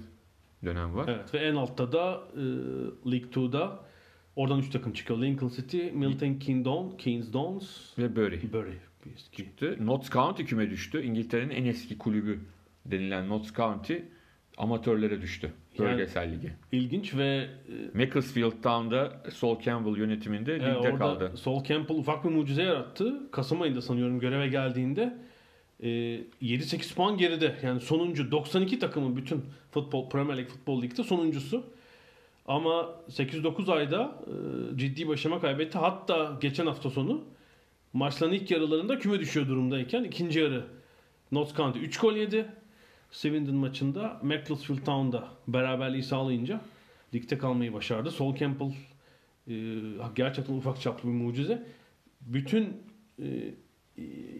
[0.65, 1.07] dönem var.
[1.07, 2.41] Evet ve en altta da e,
[3.11, 3.79] League 2'da
[4.35, 5.21] oradan 3 takım çıkıyor.
[5.21, 8.77] Lincoln City, Milton Keynes, Keynes Dons, Ve Bury Bury.
[9.31, 9.77] Çıktı.
[9.79, 11.01] Notts County küme düştü.
[11.03, 12.39] İngiltere'nin en eski kulübü
[12.85, 13.95] denilen Notts County
[14.57, 15.53] amatörlere düştü.
[15.79, 16.53] Yani- Bölgesel ligi.
[16.71, 17.47] İlginç ve
[17.93, 21.31] e, Macclesfield Town'da Sol Campbell yönetiminde e, ligde orada kaldı.
[21.35, 23.31] Sol Campbell ufak bir mucize yarattı.
[23.31, 25.17] Kasım ayında sanıyorum göreve geldiğinde
[25.83, 27.55] e, 7-8 puan geride.
[27.63, 31.63] Yani sonuncu 92 takımın bütün futbol Premier League Futbol Lig'de sonuncusu.
[32.47, 34.15] Ama 8-9 ayda
[34.73, 35.77] e, ciddi başlama kaybetti.
[35.77, 37.23] Hatta geçen hafta sonu
[37.93, 40.63] maçların ilk yarılarında küme düşüyor durumdayken ikinci yarı
[41.31, 42.45] Notts County 3 gol yedi.
[43.15, 46.61] Swindon maçında Macclesfield Town'da beraberliği sağlayınca
[47.13, 48.11] ligde kalmayı başardı.
[48.11, 48.73] Sol Campbell
[49.47, 49.53] e,
[50.15, 51.63] gerçekten ufak çaplı bir mucize.
[52.21, 52.77] Bütün
[53.19, 53.53] e,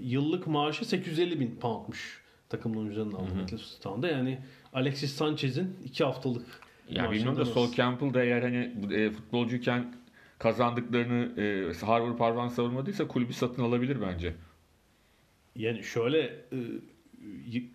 [0.02, 4.08] yıllık maaşı 850 bin poundmuş takımın oyuncularının aldığı Macclesfield Town'da.
[4.08, 4.40] Yani
[4.74, 6.46] Alexis Sanchez'in 2 haftalık
[6.90, 7.72] Ya bilmiyorum da Sol.
[7.72, 9.96] Campbell da eğer hani e, futbolcuyken
[10.40, 14.36] kazandıklarını e, Harvard Parvan savurmadıysa kulübü satın alabilir bence.
[15.56, 16.58] Yani şöyle e,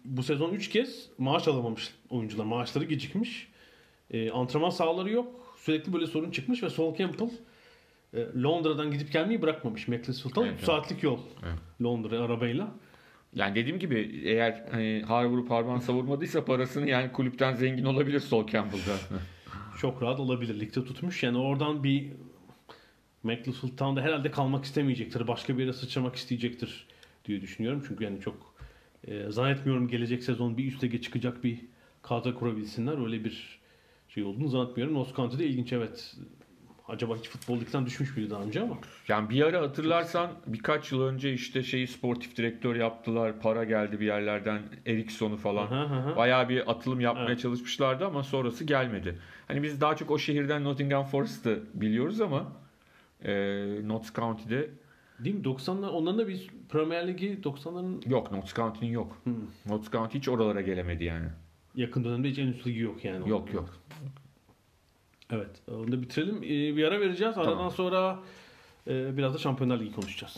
[0.04, 2.44] bu sezon 3 kez maaş alamamış oyuncular.
[2.44, 3.48] Maaşları gecikmiş.
[4.10, 5.56] E, antrenman sahaları yok.
[5.58, 7.30] Sürekli böyle sorun çıkmış ve Sol Campbell
[8.14, 10.44] e, Londra'dan gidip gelmeyi bırakmamış Macclesfield'dan.
[10.44, 11.58] Evet, 3 saatlik yol Evet.
[11.82, 12.68] Londra arabayla.
[13.34, 18.96] Yani dediğim gibi eğer hani Harvard Parvan savurmadıysa parasını yani kulüpten zengin olabilir Sol Campbell'da.
[19.80, 20.60] Çok rahat olabilir.
[20.60, 21.22] Ligde tutmuş.
[21.22, 22.12] Yani oradan bir
[23.22, 25.28] Macclesfield Town'da herhalde kalmak istemeyecektir.
[25.28, 26.86] Başka bir yere sıçramak isteyecektir
[27.24, 27.84] diye düşünüyorum.
[27.88, 28.49] Çünkü yani çok
[29.04, 31.58] e, zannetmiyorum gelecek sezon bir üst lige çıkacak bir
[32.02, 33.04] kadro kurabilsinler.
[33.04, 33.60] Öyle bir
[34.08, 34.94] şey olduğunu zannetmiyorum.
[34.94, 36.16] Notts County'de ilginç evet.
[36.88, 38.78] Acaba hiç futbol ligden düşmüş müydü daha önce ama.
[39.08, 43.40] Yani bir ara hatırlarsan birkaç yıl önce işte şeyi sportif direktör yaptılar.
[43.40, 44.62] Para geldi bir yerlerden.
[44.86, 45.66] Ericsson'u falan.
[45.66, 46.16] Aha, aha.
[46.16, 47.40] Bayağı bir atılım yapmaya Evet.
[47.40, 49.18] çalışmışlardı ama sonrası gelmedi.
[49.48, 52.52] Hani biz daha çok o şehirden Nottingham Forest'ı biliyoruz ama
[53.24, 53.32] e,
[53.84, 54.70] Notts County'de
[55.24, 55.42] Değil mi?
[55.42, 58.32] 90'lar onların da bir Premier Ligi 90'ların yok.
[58.32, 59.16] Notts County'nin yok.
[59.24, 59.30] Hı.
[59.66, 61.26] Notts County hiç oralara gelemedi yani.
[61.74, 63.28] yakın dönemde hiç en üst ligi yok yani.
[63.28, 63.68] Yok yok.
[65.32, 65.50] Evet.
[65.68, 66.36] Onu da bitirelim.
[66.42, 67.38] Ee, bir ara vereceğiz.
[67.38, 67.70] Aradan Tamam.
[67.70, 68.18] sonra
[68.88, 70.36] e, biraz da Şampiyonlar Ligi konuşacağız.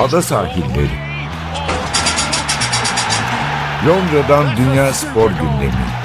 [0.00, 0.90] Ada sahilleri.
[3.86, 6.01] Londra'dan Dünya Spor Gündemi.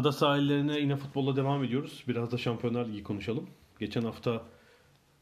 [0.00, 2.04] Ada sahillerine yine futbolla devam ediyoruz.
[2.08, 3.46] Biraz da Şampiyonlar Ligi konuşalım.
[3.80, 4.42] Geçen hafta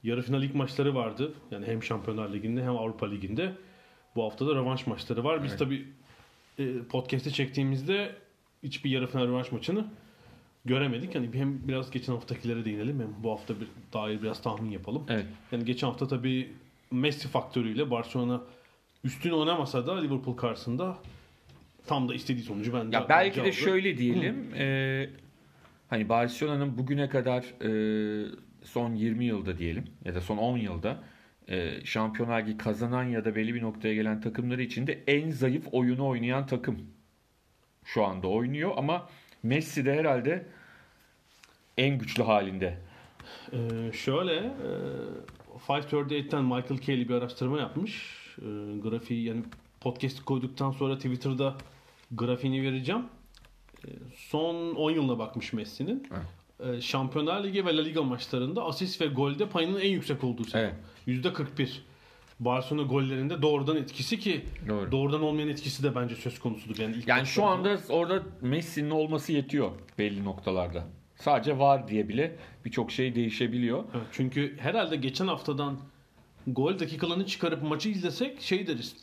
[0.03, 1.33] yarı final ilk maçları vardı.
[1.51, 3.53] Yani hem Şampiyonlar Ligi'nde hem Avrupa Ligi'nde.
[4.17, 5.45] Bu hafta da rövanş maçları var.
[5.45, 5.87] Biz tabii
[6.59, 8.17] e, podcast'i çektiğimizde
[8.63, 9.85] hiçbir yarı final rövanş maçını
[10.65, 11.15] göremedik.
[11.15, 15.05] Yani hem biraz geçen haftakilere değinelim hem bu hafta bir dair biraz tahmin yapalım.
[15.09, 15.27] Evet.
[15.53, 16.53] Yani geçen hafta tabii
[16.91, 18.41] Messi faktörüyle Barcelona
[19.05, 20.99] üstün oynamasa da Liverpool karşısında
[21.89, 23.53] tam da istediği sonucu bence Ya belki de aldı.
[23.53, 24.55] şöyle diyelim.
[24.57, 25.11] e,
[25.91, 27.71] hani Barcelona'nın bugüne kadar e,
[28.63, 31.03] son 20 yılda diyelim ya da son 10 yılda
[31.49, 36.07] e, Şampiyonlar Ligi kazanan ya da belli bir noktaya gelen takımları içinde en zayıf oyunu
[36.07, 36.79] oynayan takım
[37.85, 39.09] şu anda oynuyor ama
[39.43, 40.47] Messi de herhalde
[41.79, 42.79] en güçlü halinde.
[43.53, 48.17] Ee, şöyle e, 538'ten Michael Cayley bir araştırma yapmış.
[48.39, 48.45] E,
[48.83, 49.43] grafiği yani
[49.81, 51.57] podcast koyduktan sonra Twitter'da
[52.13, 53.03] grafiğini vereceğim.
[53.85, 56.09] E, son 10 yılına bakmış Messi'nin.
[56.61, 60.59] E, Şampiyonlar Ligi ve La Liga maçlarında asist ve golde payının en yüksek olduğu sezon.
[60.59, 60.75] Evet.
[61.07, 61.69] %41.
[62.41, 64.93] Barcelona gollerinde doğrudan etkisi ki Doğru.
[64.93, 66.79] doğrudan olmayan etkisi de bence söz konusudur.
[66.79, 70.85] Yani, ilk Yani şu anda orada Messi'nin olması yetiyor belli noktalarda.
[71.17, 73.85] Sadece var diye bile birçok şey değişebiliyor.
[73.95, 75.79] Evet, çünkü herhalde geçen haftadan
[76.47, 78.97] gol dakikalarını çıkarıp maçı izlesek şey deriz.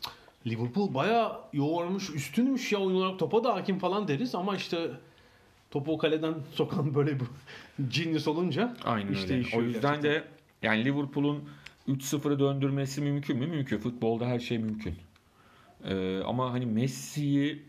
[0.46, 4.90] "Cık, Liverpool bayağı yoğurmuş, üstünmüş ya oyun olarak topa da hakim falan deriz ama işte
[5.70, 7.24] topu o kaleden sokan böyle bu
[7.88, 9.56] genius olunca Aynen iş öyle.
[9.56, 10.02] O yüzden gerçekten.
[10.02, 10.24] de
[10.62, 11.48] yani Liverpool'un
[11.88, 13.46] 3-0'ı döndürmesi mümkün mü?
[13.46, 13.78] Mümkün.
[13.78, 14.94] Futbolda her şey mümkün.
[15.84, 17.62] Ee, ama hani Messi'yi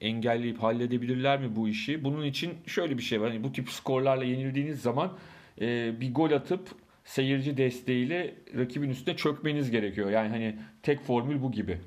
[0.00, 2.04] engelleyip halledebilirler mi bu işi?
[2.04, 3.30] Bunun için şöyle bir şey var.
[3.30, 5.12] Hani bu tip skorlarla yenildiğiniz zaman
[5.60, 6.68] e, bir gol atıp
[7.04, 10.10] seyirci desteğiyle rakibin üstüne çökmeniz gerekiyor.
[10.10, 11.80] Yani hani tek formül bu gibi.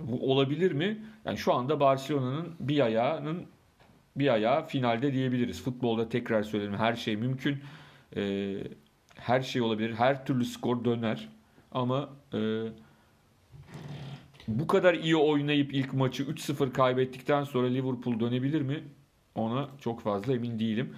[0.00, 1.04] Bu olabilir mi?
[1.24, 3.46] Yani şu anda Barcelona'nın bir ayağının
[4.16, 5.62] bir ayağı finalde diyebiliriz.
[5.62, 7.58] Futbolda tekrar söylerim her şey mümkün.
[8.16, 8.56] Ee,
[9.14, 9.94] her şey olabilir.
[9.94, 11.28] Her türlü skor döner.
[11.72, 12.38] Ama e,
[14.48, 18.84] bu kadar iyi oynayıp ilk maçı 3-0 kaybettikten sonra Liverpool dönebilir mi?
[19.34, 20.96] Ona çok fazla emin değilim.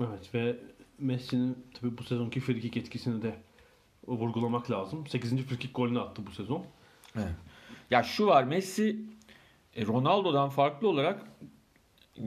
[0.00, 0.56] Evet ve
[0.98, 3.34] Messi'nin tabii bu sezonki frikik etkisini de
[4.06, 5.06] vurgulamak lazım.
[5.06, 5.36] 8.
[5.36, 6.66] frikik golünü attı bu sezon.
[7.90, 8.96] Ya şu var Messi
[9.76, 11.22] e, Ronaldo'dan farklı olarak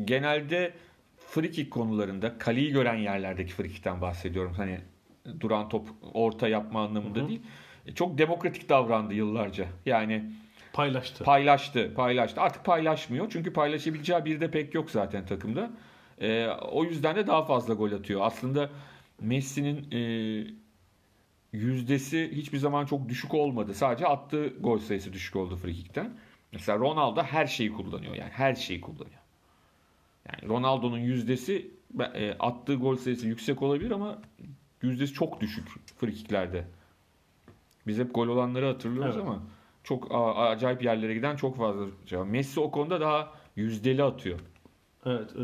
[0.06, 0.74] genelde
[1.28, 4.54] free kick konularında kaleyi gören yerlerdeki free kickten bahsediyorum.
[4.58, 4.80] Hani
[5.40, 7.28] duran top orta yapma anlamında Hı hı.
[7.28, 7.42] değil.
[7.86, 9.66] E, Çok demokratik davrandı yıllarca.
[9.86, 10.32] Yani
[10.74, 11.24] Paylaştı.
[11.24, 12.42] paylaştı, paylaştı.
[12.42, 13.30] Artık paylaşmıyor.
[13.30, 15.72] Çünkü paylaşabileceği biri de pek yok zaten takımda.
[16.22, 18.22] E, o yüzden de daha fazla gol atıyor.
[18.24, 18.70] Aslında
[19.22, 20.00] Messi'nin e,
[21.56, 23.74] yüzdesi hiçbir zaman çok düşük olmadı.
[23.74, 26.18] Sadece attığı gol sayısı düşük oldu frikikten.
[26.52, 28.16] Mesela Ronaldo her şeyi kullanıyor.
[28.16, 29.20] Yani her şeyi kullanıyor.
[30.32, 31.72] Yani Ronaldo'nun yüzdesi
[32.14, 34.22] e, attığı gol sayısı yüksek olabilir ama
[34.82, 36.68] yüzdesi çok düşük frikiklerde.
[37.88, 39.28] Biz hep gol olanları hatırlıyoruz Evet.
[39.28, 39.44] ama
[39.84, 41.86] çok acayip yerlere giden çok fazla.
[42.26, 44.40] Messi o konuda daha yüzdeli atıyor.
[45.06, 45.32] Evet.
[45.36, 45.44] e,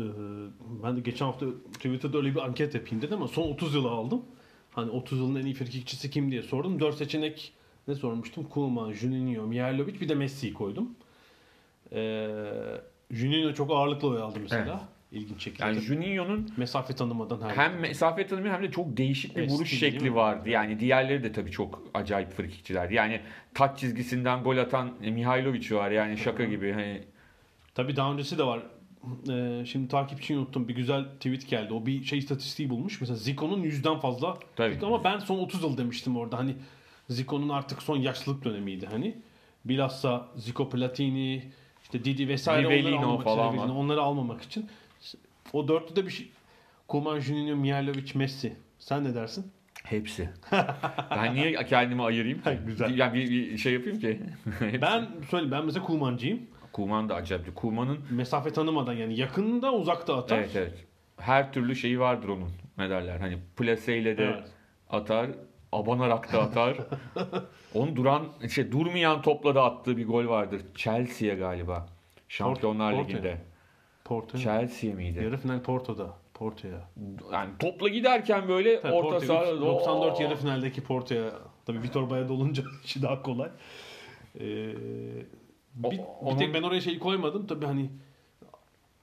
[0.82, 4.22] ben de geçen hafta Twitter'da öyle bir anket yapayım dedim ama son 30 yılı aldım.
[4.72, 6.80] Hani 30 yılın en iyi frikikçisi kim diye sordum.
[6.80, 7.52] 4 seçenek
[7.88, 8.44] ne sormuştum?
[8.44, 10.90] Koeman, Juninho, Mihailovic bir de Messi'yi koydum.
[11.92, 12.28] Ee,
[13.10, 14.88] Juninho çok ağırlıklı oy aldı mesela.
[15.12, 15.64] İlginç şekilde.
[15.64, 20.14] Yani Juninho'nun Mesafe tanımadan her hem mesafe tanımıyor hem de çok değişik bir vuruş şekli
[20.14, 20.48] vardı.
[20.48, 22.94] Yani diğerleri de tabii çok acayip frikikçilerdi.
[22.94, 23.20] Yani
[23.54, 26.72] taç çizgisinden gol atan Mihailovic var yani şaka gibi.
[26.72, 27.02] Hani
[27.74, 28.62] Tabii daha öncesi de var.
[29.30, 30.68] Ee, şimdi takipçiyi unuttum.
[30.68, 31.74] Bir güzel tweet geldi.
[31.74, 33.00] O bir şey istatistiği bulmuş.
[33.00, 34.38] Mesela Zico'nun yüzden fazla.
[34.56, 34.78] Tabii.
[34.82, 36.38] Ama ben son 30 yıl demiştim orada.
[36.38, 36.54] Hani
[37.08, 39.16] Zico'nun artık son yaşlılık dönemiydi hani.
[39.64, 41.42] Bilhassa Zico Platini,
[41.82, 44.66] işte Didi vesaire onları Rivellino almamak falan için, onları almamak için.
[45.52, 46.28] O dörtlüde bir şey.
[46.88, 48.56] Koeman, Juninho, Mihailovic, Messi.
[48.78, 49.52] Sen ne dersin?
[49.84, 50.28] hepsi.
[51.10, 52.58] ben niye kendimi ayırayım ki?
[52.66, 52.98] Güzel.
[52.98, 54.20] Yani bir, bir şey yapayım ki.
[54.82, 56.40] Ben söyleyeyim ben mesela Koeman'cıyım.
[56.72, 57.56] Kuman da acayip.
[57.56, 60.38] Kuman'ın Mesafe tanımadan yani yakında uzakta atar.
[60.38, 60.84] evet evet.
[61.18, 62.50] Her türlü şeyi vardır onun.
[62.78, 63.20] Ne derler?
[63.20, 64.48] Hani plaseyle de Evet.
[64.90, 65.30] atar,
[65.72, 66.76] abanarak da atar.
[67.74, 70.62] Onun duran, şey durmayan topla da attığı bir gol vardır.
[70.74, 71.86] Chelsea'ye galiba.
[72.28, 73.08] Şampiyonlar Porto.
[73.08, 73.38] Ligi'nde.
[74.04, 74.38] Porto.
[74.38, 75.24] Chelsea miydi?
[75.24, 76.14] Yarı final Porto'da.
[76.34, 76.88] Porto'ya.
[77.32, 80.22] Yani topla giderken böyle Tabii orta Porto saha üç- 94 Oo!
[80.22, 81.30] yarı finaldeki Porto'ya
[81.66, 83.48] tabii Vitor Baya'da dolunca işi daha kolay.
[84.40, 84.44] Ee,
[85.82, 87.46] O- bir onun- tek ben oraya şeyi koymadım.
[87.46, 87.90] Tabii hani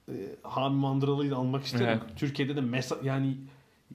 [0.10, 1.86] e, Hami Mandıralı'yı almak isterim.
[1.88, 2.02] Evet.
[2.20, 3.38] Türkiye'de de mesa yani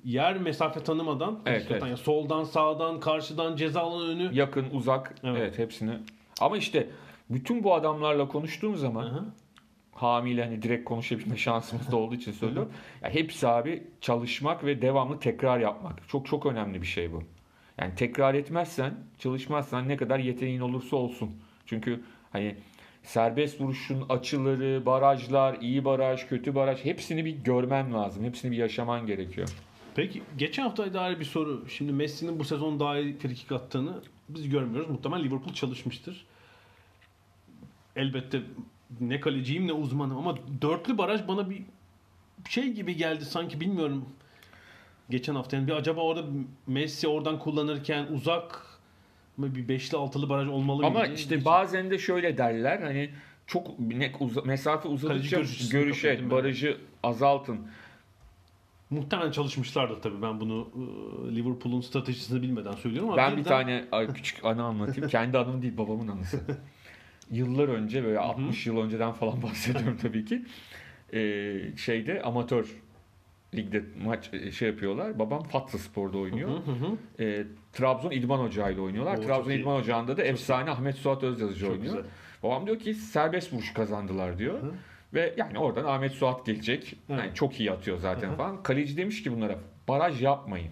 [0.04, 1.98] yer mesafe tanımadan Evet, hakikaten evet.
[1.98, 5.14] ya soldan sağdan karşıdan ceza alanı önü yakın, uzak.
[5.24, 5.36] Evet.
[5.40, 5.58] Evet.
[5.58, 5.98] hepsini.
[6.40, 6.88] Ama işte
[7.30, 9.24] bütün bu adamlarla konuştuğum zaman Hı hı.
[9.92, 12.72] hamiyle hani direkt konuşabilme şansımız da olduğu için söylüyorum.
[13.02, 16.08] ya hepsi abi çalışmak ve devamlı tekrar yapmak.
[16.08, 17.22] Çok çok önemli bir şey bu.
[17.78, 21.30] Yani tekrar etmezsen, çalışmazsan ne kadar yeteneğin olursa olsun.
[21.66, 22.56] Çünkü hani
[23.02, 28.24] serbest vuruşun açıları, barajlar, iyi baraj, kötü baraj hepsini bir görmen lazım.
[28.24, 29.48] Hepsini bir yaşaman gerekiyor.
[29.94, 31.68] Peki geçen haftaya dair bir soru.
[31.68, 34.90] Şimdi Messi'nin bu sezon daha iyi frikik attığını biz görmüyoruz.
[34.90, 36.26] Muhtemelen Liverpool çalışmıştır.
[37.96, 38.42] Elbette
[39.00, 41.62] ne kaleciyim ne uzmanım ama dörtlü baraj bana bir
[42.48, 44.08] şey gibi geldi sanki bilmiyorum.
[45.10, 46.26] geçen hafta yani bir acaba orada
[46.66, 48.73] Messi oradan kullanırken uzak
[49.38, 51.14] bir beşli altılı baraj olmalı Ama mıydı?
[51.14, 53.10] işte bazen de şöyle derler hani
[53.46, 55.40] çok ne, uza- mesafe uzadıkça
[55.72, 57.58] görüşe barajı azaltın.
[58.90, 63.84] muhtemelen çalışmışlardır tabii ben bunu e, Liverpool'un stratejisini bilmeden söylüyorum ama Ben bir birden- tane
[63.92, 65.08] ay, küçük anı anlatayım.
[65.08, 66.40] Kendi anım değil babamın anısı.
[67.30, 70.44] Yıllar önce böyle 60 yıl önceden falan bahsediyorum tabii ki.
[71.14, 72.82] Ee, şeyde amatör
[73.56, 75.18] ligde maç e, şey yapıyorlar.
[75.18, 76.48] Babam Fatsa Spor'da oynuyor.
[76.50, 76.96] Hı hı hı.
[77.24, 79.12] Ee, Trabzon İdman Ocağı ile oynuyorlar.
[79.12, 79.60] Oo, çok Trabzon iyi.
[79.60, 81.94] İdman Ocağı'nda da efsane Ahmet Suat Özyazıcı Çok oynuyor.
[81.96, 82.10] güzel.
[82.42, 84.62] Babam diyor ki serbest vuruş kazandılar diyor.
[84.62, 84.72] Hı.
[85.14, 86.96] Ve yani oradan Ahmet Suat gelecek.
[87.08, 87.36] Yani Evet.
[87.36, 88.36] çok iyi atıyor zaten Hı hı.
[88.36, 88.62] falan.
[88.62, 90.70] Kaleci demiş ki bunlara baraj yapmayın.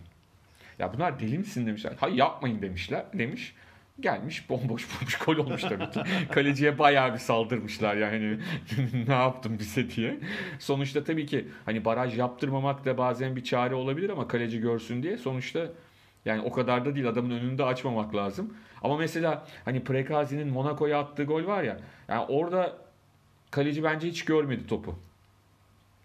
[0.78, 1.92] Ya bunlar deli misin demişler.
[2.00, 3.04] Hayır yapmayın demişler.
[3.12, 3.54] Demiş.
[4.00, 6.00] Gelmiş bomboş bulmuş gol olmuş tabii ki.
[6.30, 8.38] Kaleciye bayağı bir saldırmışlar yani
[9.08, 10.20] ne yaptın bize diye.
[10.58, 15.16] Sonuçta tabii ki hani baraj yaptırmamak da bazen bir çare olabilir ama kaleci görsün diye
[15.18, 15.66] sonuçta
[16.24, 18.54] yani o kadar da değil adamın önünü de açmamak lazım.
[18.82, 21.78] Ama mesela hani Prekazi'nin Monaco'ya attığı gol var ya
[22.08, 22.76] yani orada
[23.50, 24.98] kaleci bence hiç görmedi topu.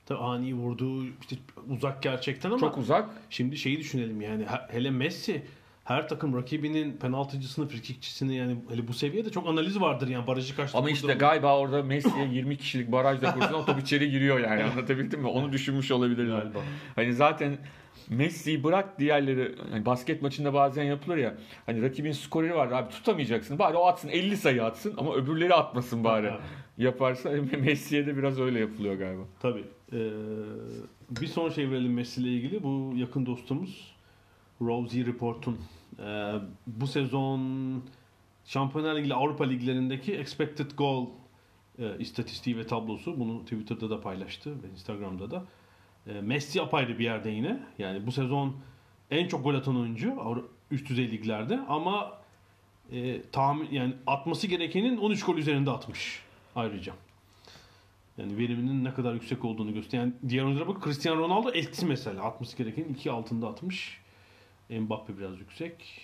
[0.05, 1.35] Tabii ani vurduğu işte
[1.69, 3.09] uzak gerçekten ama Çok uzak.
[3.29, 5.43] şimdi şeyi düşünelim yani he- hele Messi
[5.87, 10.77] her takım rakibinin penaltıcısını, frikikçisini yani hele bu seviyede çok analiz vardır yani barajı kaçtı.
[10.77, 11.19] Ama işte mı?
[11.19, 15.27] galiba orada Messi'ye 20 kişilik barajda kursun o top içeri giriyor yani anlatabildim mi?
[15.27, 16.39] Onu düşünmüş olabilirler.
[16.39, 16.59] Galiba.
[16.95, 17.57] Hani zaten
[18.09, 23.59] Messi'yi bırak diğerleri hani basket maçında bazen yapılır ya hani rakibin skoreri var abi tutamayacaksın
[23.59, 26.31] bari o atsın 50 sayı atsın ama öbürleri atmasın bari.
[26.77, 29.23] Yaparsa Messi'ye de biraz öyle yapılıyor galiba.
[29.39, 29.63] Tabii.
[29.93, 30.09] Ee,
[31.09, 32.63] bir son şey verelim Messi ile ilgili.
[32.63, 33.95] Bu yakın dostumuz
[34.61, 35.57] Rosie Report'un
[35.99, 36.33] ee,
[36.67, 37.41] bu sezon
[38.45, 41.05] Şampiyonlar Ligi Avrupa liglerindeki expected goal
[41.79, 43.19] e, istatistiği ve tablosu.
[43.19, 45.45] Bunu Twitter'da da paylaştı ve Instagram'da da.
[46.07, 47.59] E, Messi apayrı bir yerde yine.
[47.79, 48.55] Yani bu sezon
[49.11, 50.15] en çok gol atan oyuncu
[50.71, 52.21] üst düzey liglerde ama
[52.91, 56.21] e, tahmin yani atması gerekenin 13 gol üzerinde atmış
[56.55, 56.93] ayrıca.
[58.17, 60.03] Yani veriminin ne kadar yüksek olduğunu gösteriyor.
[60.03, 62.23] Yani diğer oyunculara bak Cristiano Ronaldo eksi mesela.
[62.23, 64.01] Atması gerekenin 2 altında atmış.
[64.69, 66.01] Mbappe biraz yüksek.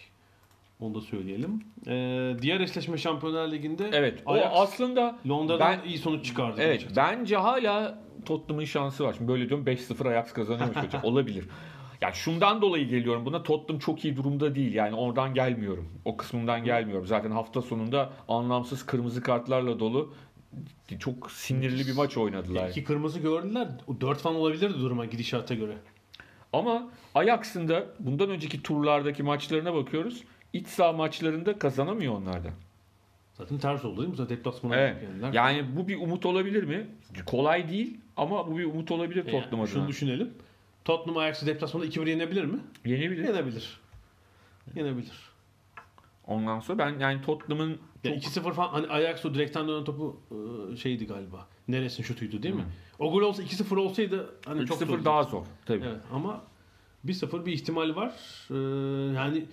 [0.80, 1.64] Onu da söyleyelim.
[1.88, 6.62] Ee, diğer eşleşme Şampiyonlar Ligi'nde Evet o Ajax aslında Londra'dan ben- iyi sonuç çıkardı.
[6.62, 7.20] Evet gerçekten.
[7.20, 9.14] bence hala Tottenham'ın şansı var.
[9.14, 11.04] Şimdi böyle diyorum 5-0 Ajax kazanıyormuş hocam.
[11.04, 11.46] Olabilir.
[12.02, 14.74] Yani şundan dolayı geliyorum buna Tottenham çok iyi durumda değil.
[14.74, 15.90] Yani oradan gelmiyorum.
[16.06, 17.08] O kısmından gelmiyorum.
[17.08, 20.14] Zaten hafta sonunda anlamsız kırmızı kartlarla dolu
[21.00, 22.70] çok sinirli bir maç oynadılar.
[22.70, 23.68] İki kırmızı gördüler.
[23.88, 25.78] O 4 falan olabilirdi duruma gidişata göre.
[26.54, 30.24] Ama Ajax'ın da bundan önceki turlardaki maçlarına bakıyoruz.
[30.54, 32.50] İç saha maçlarında kazanamıyor onlar da.
[33.34, 34.16] Zaten ters oldu değil mi?
[34.16, 35.02] Zaten deplasmana Evet.
[35.02, 35.34] geldiler.
[35.34, 36.88] Yani bu bir umut olabilir mi?
[37.26, 39.90] Kolay değil ama bu bir umut olabilir Yani Tottenham şunu adına.
[39.90, 40.34] düşünelim.
[40.86, 42.60] Tottenham Ajax'ı deplasmanda 2-1 yenebilir mi?
[42.86, 43.28] Yenebilir.
[43.28, 43.80] Yenebilir.
[44.76, 45.33] Yenebilir.
[46.28, 50.22] Ondan sonra ben yani Tottenham'ın Ya 2-0 falan hani Ajax o direkten dönen topu
[50.74, 51.48] e, şeydi galiba.
[51.68, 52.66] Neres'in şutuydu değil mi?
[53.00, 55.06] O gol olsa 2-0 olsaydı hani çok 3-0 zor.
[55.06, 55.84] daha zor tabii.
[55.86, 56.44] Evet ama
[57.06, 58.14] 1-0 bir ihtimal var.
[58.52, 58.54] Ee,
[59.16, 59.46] yani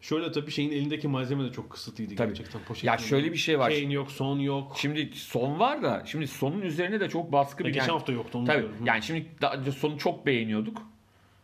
[0.00, 2.34] şöyle tabii şeyin elindeki malzeme de çok kısıtlıydı Tabii.
[2.34, 2.60] gerçekten.
[2.82, 3.72] Ya şöyle bir şey var.
[3.72, 4.72] Kane yok, Son yok.
[4.76, 8.12] Şimdi son var da şimdi sonun üzerine de çok baskı Ya bir geçen yani, hafta
[8.12, 8.76] yoktu onu tabii, diyorum.
[8.86, 9.26] yani şimdi
[9.58, 10.82] önce sonu çok beğeniyorduk.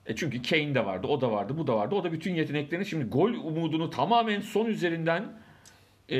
[0.06, 1.94] E çünkü Kane de vardı, o da vardı, bu da vardı.
[1.94, 5.24] O da bütün yeteneklerini şimdi gol umudunu tamamen son üzerinden
[6.10, 6.18] e,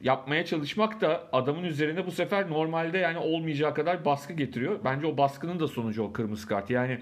[0.00, 4.80] yapmaya çalışmak da adamın üzerine bu sefer normalde yani olmayacağı kadar baskı getiriyor.
[4.84, 6.70] Bence o baskının da sonucu o kırmızı kart.
[6.70, 6.98] Yani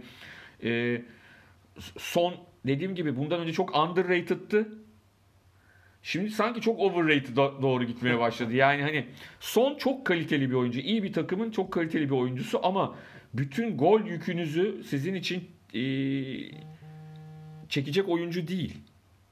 [0.64, 1.02] e,
[1.98, 2.34] son
[2.66, 4.68] dediğim gibi bundan önce çok underrated'tı.
[6.02, 8.54] Şimdi sanki çok overrated doğru gitmeye başladı.
[8.54, 9.06] Yani hani
[9.40, 10.80] son çok kaliteli bir oyuncu.
[10.80, 12.94] iyi bir takımın çok kaliteli bir oyuncusu ama
[13.34, 15.82] bütün gol yükünüzü sizin için e,
[17.68, 18.74] çekecek oyuncu değil.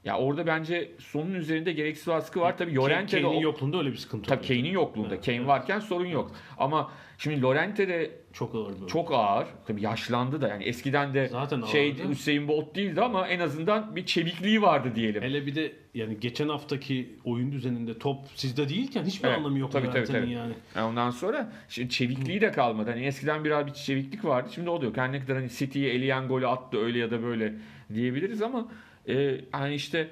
[0.07, 2.57] Ya orada bence sonun üzerinde gereksiz baskı var.
[2.57, 4.47] Tabii Llorente Kane'in yokluğunda öyle bir sıkıntı Tabii.
[4.47, 5.13] Kane'in yokluğunda.
[5.15, 6.31] Evet, Kane varken sorun yok.
[6.57, 9.47] Ama şimdi Llorente de Çok ağır bir çok ağır.
[9.67, 12.09] Tabii yaşlandı da yani eskiden de Zaten şey ağırdı.
[12.09, 15.23] Hüseyin Bolt değildi ama en azından bir çevikliği vardı diyelim.
[15.23, 19.71] Hele bir de yani geçen haftaki oyun düzeninde top sizde değilken hiçbir Evet, anlamı yok
[19.71, 20.31] tabii, tabii, tabii.
[20.31, 20.53] yani.
[20.75, 22.89] Yani ondan sonra şimdi çevikliği de kalmadı.
[22.89, 24.49] Hani eskiden biraz bir çeviklik vardı.
[24.53, 24.97] Şimdi o da yok.
[24.97, 27.53] Her ne kadar hani City'ye eleyen golü attı öyle ya da böyle
[27.93, 28.67] diyebiliriz ama
[29.07, 30.07] e, hani işte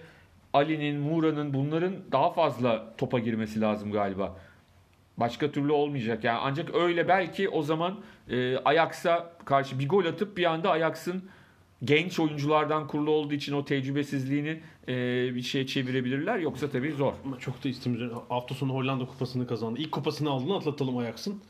[0.53, 4.37] Ali'nin, Mura'nın bunların daha fazla topa girmesi lazım galiba.
[5.17, 6.23] Başka türlü olmayacak.
[6.23, 11.23] Yani ancak öyle belki o zaman e, Ajax'a karşı bir gol atıp bir anda Ajax'ın
[11.83, 14.95] genç oyunculardan kurulu olduğu için o tecrübesizliğini e,
[15.35, 16.37] bir şeye çevirebilirler.
[16.39, 17.13] Yoksa tabii zor.
[17.25, 18.17] Ama çok da istemiyoruz.
[18.29, 19.79] Hafta sonu Hollanda kupasını kazandı.
[19.79, 21.41] İlk kupasını aldığını atlatalım Ajax'ın.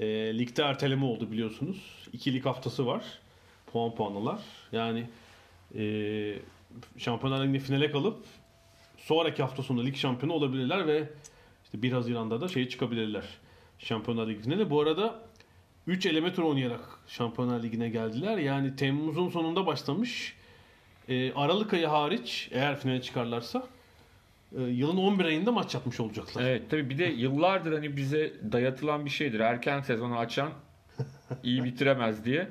[0.00, 0.06] E,
[0.38, 2.08] ligde erteleme oldu biliyorsunuz.
[2.12, 3.04] İki lig haftası var.
[3.72, 4.40] puan puanlılar.
[4.72, 5.06] Yani
[5.74, 5.82] e,
[6.98, 8.24] Şampiyonlar Ligi'nde finale kalıp
[8.96, 11.08] sonraki hafta sonu lig şampiyonu olabilirler ve
[11.64, 13.24] işte 1 Haziran'da da şeye çıkabilirler.
[13.78, 15.22] Şampiyonlar Ligi'ne de bu arada
[15.86, 18.38] 3 eleme tur oynayarak Şampiyonlar Ligi'ne geldiler.
[18.38, 20.34] Yani Temmuz'un sonunda başlamış.
[21.08, 23.66] E, Aralık ayı hariç eğer finale çıkarlarsa
[24.58, 26.42] e, yılın 11 ayında maç yapmış olacaklar.
[26.42, 29.40] Evet tabii bir de yıllardır hani bize dayatılan bir şeydir.
[29.40, 30.50] Erken sezonu açan
[31.42, 32.48] iyi bitiremez diye.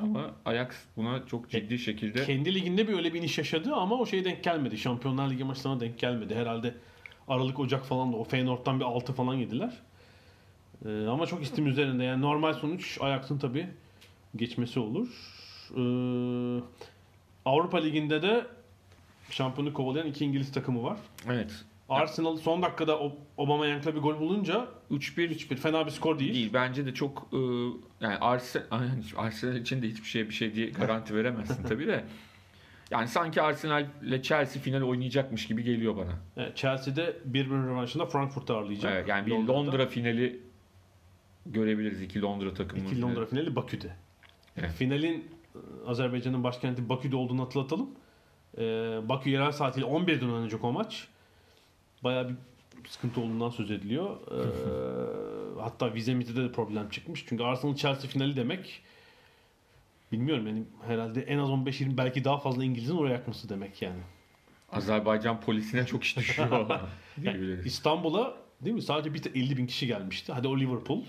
[0.00, 4.06] Ama Ajax buna çok ciddi şekilde Kendi liginde bir öyle bir iniş yaşadı ama o
[4.06, 4.78] şeye denk gelmedi.
[4.78, 6.34] Şampiyonlar Ligi maçlarına denk gelmedi.
[6.34, 6.74] Herhalde
[7.28, 9.72] Aralık Ocak falan da o Feyenoord'dan bir 6 falan yediler.
[10.86, 12.04] Ee, ama çok istim üzerinde.
[12.04, 13.66] Yani normal sonuç Ajax'ın tabii
[14.36, 15.08] geçmesi olur.
[15.70, 16.62] Ee,
[17.44, 18.46] Avrupa Ligi'nde de
[19.30, 20.98] şampiyonu kovalayan iki İngiliz takımı var.
[21.30, 26.34] evet Arsenal son dakikada O- Aubameyang'la bir gol bulunca 3-1 3-1 fena bir skor değil.
[26.34, 26.50] değil.
[26.52, 27.38] Bence de çok e,
[28.00, 28.80] yani Arsenal,
[29.16, 32.04] Arsenal için de hiçbir şey bir şey diye garanti veremezsin tabii de.
[32.90, 36.12] Yani sanki Arsenal ile Chelsea final oynayacakmış gibi geliyor bana.
[36.36, 38.92] Evet, Chelsea'de 1-1 rövanşında Frankfurt'u ağırlayacak.
[38.92, 39.52] Evet, yani bir Londra'da.
[39.52, 40.40] Londra finali
[41.46, 42.82] görebiliriz iki Londra takımı.
[42.84, 43.96] İki Londra finali Bakü'de.
[44.56, 44.70] Evet.
[44.70, 45.24] Finalin
[45.54, 47.90] e, Azerbaycan'ın başkenti Bakü'de olduğunu hatırlatalım.
[48.58, 48.62] Ee,
[49.08, 51.08] Bakü yerel saatiyle 11'den oynanacak o maç.
[52.04, 52.34] Bayağı bir
[52.88, 54.16] sıkıntı olduğundan söz ediliyor.
[55.68, 57.24] Hatta vize mitede de problem çıkmış.
[57.28, 58.82] Çünkü Arsenal Chelsea finali demek
[60.12, 64.00] bilmiyorum yani herhalde en az 15-20 belki daha fazla İngiliz'in oraya yakması demek yani.
[64.72, 66.66] Azerbaycan polisine çok iş düşüyor.
[67.22, 67.56] Yani.
[67.64, 70.32] İstanbul'a değil mi sadece bir 50 bin kişi gelmişti.
[70.32, 71.02] Hadi o Liverpool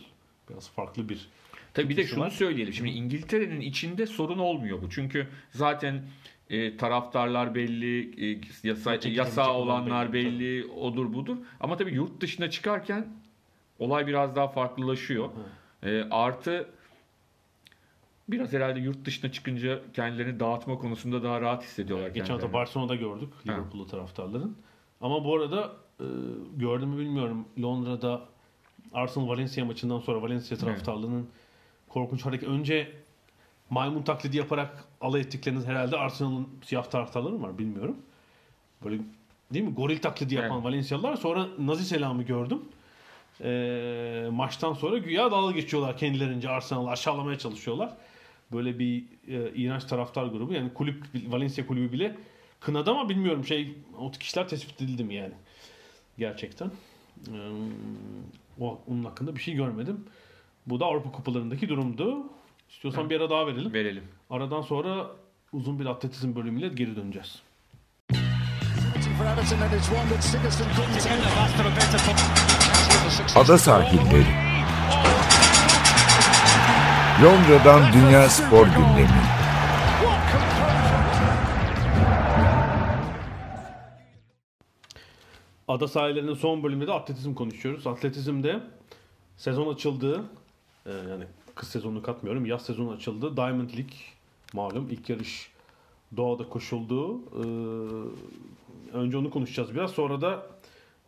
[0.49, 1.30] biraz farklı bir
[1.74, 2.30] Tabii bir de şunu var.
[2.30, 2.74] söyleyelim.
[2.74, 4.89] Şimdi İngiltere'nin içinde sorun olmuyor bu.
[4.89, 6.01] Çünkü zaten
[6.49, 11.38] e, taraftarlar belli, e, yasa, Çekilen yasa çekilen olanlar belli, belli, odur budur.
[11.60, 13.07] Ama tabii yurt dışına çıkarken
[13.80, 15.30] olay biraz daha farklılaşıyor.
[15.84, 16.69] E, artı
[18.30, 22.07] biraz herhalde yurt dışına çıkınca kendilerini dağıtma konusunda daha rahat hissediyorlar.
[22.07, 22.53] Geçen hafta.
[22.53, 24.57] Barcelona'da gördük Liverpool'lu taraftarların.
[25.01, 26.05] Ama bu arada e,
[26.57, 28.21] gördüm mü bilmiyorum Londra'da
[28.93, 31.30] Arsenal Valencia maçından sonra Valencia taraftarlarının
[31.89, 32.49] korkunç hareket.
[32.49, 32.91] Önce
[33.69, 37.97] maymun taklidi yaparak alay ettikleriniz herhalde Arsenal'ın siyah taraftarları var bilmiyorum.
[38.84, 39.01] Böyle
[39.53, 39.73] değil mi?
[39.73, 40.65] Goril taklidi yapan Evet.
[40.65, 41.15] Valencialılar.
[41.15, 42.61] Sonra Nazi selamı gördüm.
[43.43, 47.93] E, maçtan sonra güya dalga geçiyorlar kendilerince Arsenal'ı aşağılamaya çalışıyorlar.
[48.51, 50.53] Böyle bir e, iğrenç taraftar grubu.
[50.53, 52.15] Yani kulüp Valencia kulübü bile
[52.59, 55.33] kınadı ama bilmiyorum şey o kişiler tespit edildi mi yani.
[56.17, 56.71] Gerçekten.
[57.27, 57.31] Ee,
[58.59, 60.05] o, onun hakkında bir şey görmedim.
[60.65, 62.23] Bu da Avrupa kupalarındaki durumdu.
[62.69, 63.73] İstiyorsan bir ara daha verelim.
[63.73, 64.03] verelim.
[64.29, 65.07] Aradan sonra
[65.53, 67.41] uzun bir atletizm bölümüyle geri döneceğiz.
[73.36, 74.49] Ada sahilleri.
[77.24, 79.22] Londra'dan Dünya Spor Gündemi.
[85.68, 87.88] Ada sahillerinin son bölümünde de atletizm konuşuyoruz.
[87.88, 88.60] Atletizmde
[89.38, 90.24] sezon açıldı.
[90.86, 91.24] Ee, yani
[91.55, 92.45] kış sezonunu katmıyorum.
[92.45, 93.38] Yaz sezonu açıldı.
[93.38, 93.97] Diamond League
[94.53, 95.51] malum ilk yarış
[96.18, 97.18] doğada koşuldu.
[97.18, 99.91] Ee, önce onu konuşacağız biraz.
[99.91, 100.45] Sonra da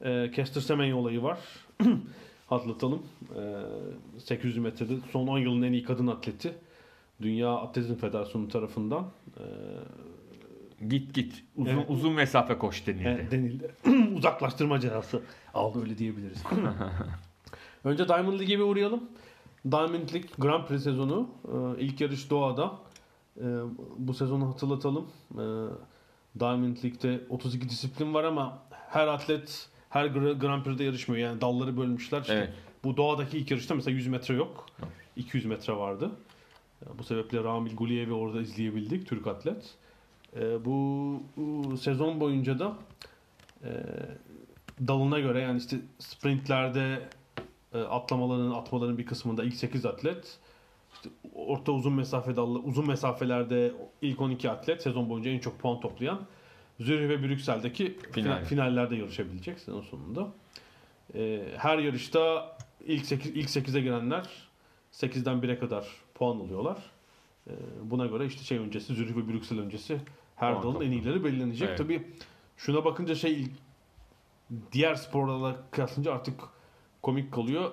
[0.05, 1.39] e, Kester Semenya olayı var.
[2.47, 3.01] Hatırlatalım.
[4.17, 6.53] Ee, 800 metrede son 10 yılın en iyi kadın atleti.
[7.21, 9.05] Dünya Atletizm Federasyonu tarafından
[9.37, 9.43] e,
[10.89, 11.43] Git git.
[11.57, 11.85] Uzun Evet.
[11.89, 13.25] uzun mesafe koş denildi.
[13.27, 13.71] e, denildi.
[14.17, 15.21] Uzaklaştırma cezası
[15.53, 16.43] aldı öyle diyebiliriz.
[17.83, 19.03] Önce Diamond League'e bir uğrayalım.
[19.71, 21.29] Diamond League Grand Prix sezonu.
[21.47, 22.71] Ee, ilk yarış Doğa'da.
[23.37, 23.43] Ee,
[23.97, 25.07] bu sezonu hatırlatalım.
[25.33, 25.39] Ee,
[26.39, 28.59] Diamond League'de 32 disiplin var ama
[28.89, 31.27] her atlet her Gra- Grand Prix'de yarışmıyor.
[31.29, 32.21] Yani dalları bölmüşler.
[32.21, 32.53] İşte Evet.
[32.83, 34.65] Bu Doğa'daki ilk yarışta mesela 100 metre yok.
[35.15, 36.11] 200 metre vardı.
[36.83, 39.07] Ee, Bu sebeple Ramil Guliyev'i orada izleyebildik.
[39.07, 39.75] Türk atlet.
[40.35, 42.73] Ee, bu, bu sezon boyunca da
[43.63, 43.69] e,
[44.87, 47.09] dalına göre yani işte sprintlerde
[47.73, 50.37] e, atlamaların atmaların bir kısmında ilk 8 atlet
[50.93, 53.71] işte orta uzun mesafe dallı uzun mesafelerde
[54.01, 56.19] ilk 12 atlet sezon boyunca en çok puan toplayan
[56.81, 58.13] Zürih ve Brüksel'deki Final.
[58.13, 60.27] final- finallerde yarışabilecek sezon sonunda.
[61.15, 64.27] E, her yarışta ilk 8 ilk 8'e girenler
[64.91, 66.77] 8'den 1'e kadar puan alıyorlar.
[67.47, 67.51] E,
[67.83, 69.97] buna göre işte şey öncesi Zürih ve Brüksel öncesi
[70.35, 71.69] her Puan dalın en iyileri belirlenecek.
[71.69, 71.77] Evet.
[71.77, 72.07] Tabii
[72.57, 73.47] şuna bakınca şey
[74.71, 76.39] diğer sporlarla kıyaslayınca artık
[77.01, 77.71] komik kalıyor.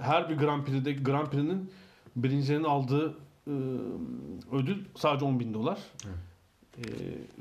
[0.00, 1.70] Her bir Grand Prix'de Grand Prix'nin
[2.16, 3.14] birincilerinin aldığı
[3.46, 3.52] e,
[4.52, 5.78] ödül sadece 10 bin dolar.
[6.78, 6.84] E,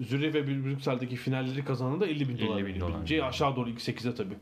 [0.03, 2.57] Zürih ve Brüksel'deki finalleri kazanan da 50 bin 50 dolar.
[2.57, 2.95] bin veriyor dolar.
[2.97, 3.23] birinciye.
[3.23, 4.35] aşağı doğru ilk 8'e tabii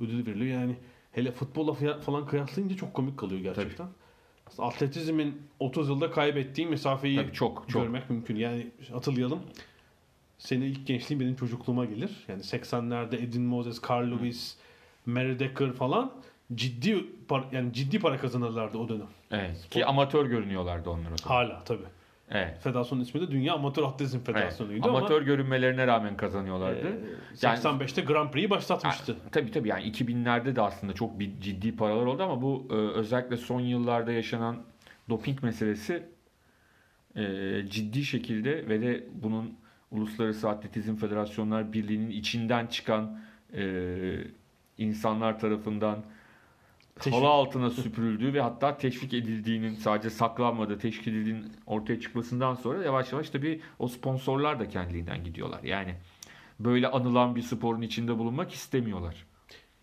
[0.00, 0.60] ödül veriliyor.
[0.60, 0.76] Yani
[1.12, 3.86] hele futbolla falan kıyaslayınca çok komik kalıyor gerçekten.
[4.58, 7.82] atletizmin 30 yılda kaybettiği mesafeyi Tabii çok, çok.
[7.82, 8.36] görmek mümkün.
[8.36, 9.40] Yani hatırlayalım.
[10.38, 12.10] Senin ilk gençliğin benim çocukluğuma gelir.
[12.28, 14.56] Yani 80'lerde Edin Moses, Carl Lewis,
[15.06, 16.12] Mary Decker falan
[16.54, 19.06] ciddi par- yani ciddi para kazanırlardı o dönem.
[19.30, 19.66] Evet.
[19.70, 21.34] Ki amatör görünüyorlardı onlar o zaman.
[21.36, 21.82] Hala tabii.
[22.30, 22.58] Evet.
[22.60, 24.26] Federasyonun ismi de Dünya Amatör Atletizm evet.
[24.26, 26.88] Federasyonu'ydu Amatör ama görünmelerine rağmen kazanıyorlardı.
[26.88, 26.92] e,
[27.42, 29.12] Yani- 85'te Grand Prix'yi başlatmıştı.
[29.12, 32.74] Ha, tabii tabii yani 2000'lerde de aslında çok bir ciddi paralar oldu ama bu e,
[32.74, 34.56] özellikle son yıllarda yaşanan
[35.08, 36.02] doping meselesi
[37.16, 37.22] e,
[37.68, 39.54] ciddi şekilde ve de bunun
[39.90, 43.18] Uluslararası Atletizm Federasyonlar Birliği'nin içinden çıkan
[43.54, 43.64] e,
[44.78, 46.04] insanlar tarafından
[47.06, 53.12] halı altına süpürüldüğü ve hatta teşvik edildiğinin sadece saklanmadığı, teşvik edildiğinin ortaya çıkmasından sonra yavaş
[53.12, 55.62] yavaş tabii o sponsorlar da kendiliğinden gidiyorlar.
[55.62, 55.94] Yani
[56.60, 59.26] böyle anılan bir sporun içinde bulunmak istemiyorlar.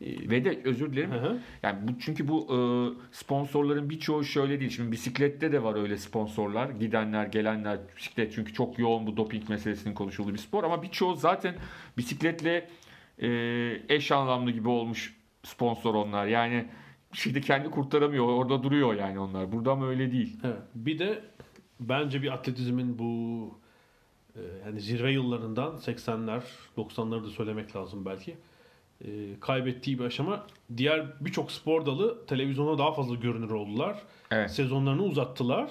[0.01, 1.11] Ee, Ve de özür dilerim.
[1.11, 1.37] Hı hı.
[1.63, 2.57] Yani bu çünkü bu e,
[3.11, 4.71] sponsorların birçoğu şöyle değil.
[4.71, 6.69] Şimdi bisiklette de var öyle sponsorlar.
[6.69, 11.55] Gidenler, gelenler bisiklet çünkü çok yoğun bu doping meselesinin konuşulduğu bir spor ama birçoğu zaten
[11.97, 12.69] bisikletle
[13.21, 13.27] e,
[13.89, 16.25] eş anlamlı gibi olmuş sponsor onlar.
[16.25, 16.65] Yani
[17.15, 18.25] şimdi kendi kurtaramıyor.
[18.27, 19.51] Orada duruyor yani onlar.
[19.51, 20.37] Burada ama öyle değil.
[20.43, 20.57] Evet.
[20.75, 21.23] Bir de
[21.79, 23.49] bence bir atletizmin bu
[24.35, 26.41] e, yani zirve yıllarından 80'ler
[26.77, 28.35] 90'ları da söylemek lazım belki
[29.01, 29.09] e,
[29.39, 30.47] kaybettiği bir aşama
[30.77, 34.01] diğer birçok spor dalı televizyona daha fazla görünür oldular.
[34.31, 34.51] Evet.
[34.51, 35.69] Sezonlarını uzattılar.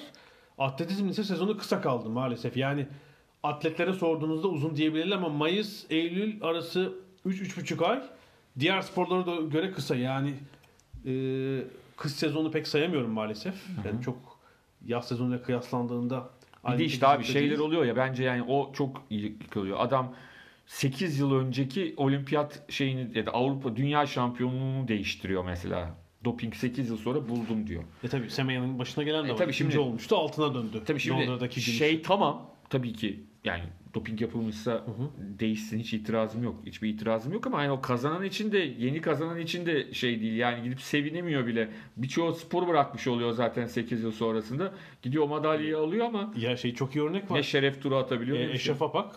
[0.59, 2.57] Atletizm ise sezonu kısa kaldı maalesef.
[2.57, 2.87] Yani
[3.43, 6.93] atletlere sorduğunuzda uzun diyebilirler ama Mayıs Eylül arası
[7.27, 8.03] 3-3,5 ay
[8.59, 9.97] diğer sporlara da göre kısa.
[9.97, 10.35] Yani
[11.07, 11.13] e,
[11.97, 13.55] kış sezonu pek sayamıyorum maalesef.
[13.87, 14.39] Yani çok
[14.87, 16.31] yaz sezonuyla kıyaslandığında
[16.73, 17.69] Bir de işte abi şekilde şeyler değil.
[17.69, 19.77] oluyor ya bence yani o çok iyi yıkılıyor.
[19.81, 20.15] Adam
[20.67, 25.95] 8 yıl önceki olimpiyat şeyini ya da Avrupa dünya şampiyonluğunu değiştiriyor mesela.
[26.25, 27.83] Doping 8 yıl sonra buldum diyor.
[28.05, 29.37] E tabii Semeya'nın başına gelen de E var.
[29.39, 30.83] tabii şimdi- olmuştu altına döndü.
[30.87, 33.63] Tabii şimdi Londra'daki şey tamam tabii ki yani
[33.95, 34.85] doping yapılmışsa
[35.19, 36.57] değişsin hiç itirazım yok.
[36.67, 40.37] Hiçbir itirazım yok ama yani o kazanan için de yeni kazanan için de şey değil.
[40.37, 41.69] Yani gidip sevinemiyor bile.
[41.97, 44.73] Birçoğu spor bırakmış oluyor zaten 8 yıl sonrasında.
[45.03, 47.37] Gidiyor madalyayı alıyor ama Ya şey çok iyi örnek var.
[47.37, 48.39] ne şeref turu atabiliyor.
[48.39, 48.53] E.
[48.53, 49.17] Eşref Apak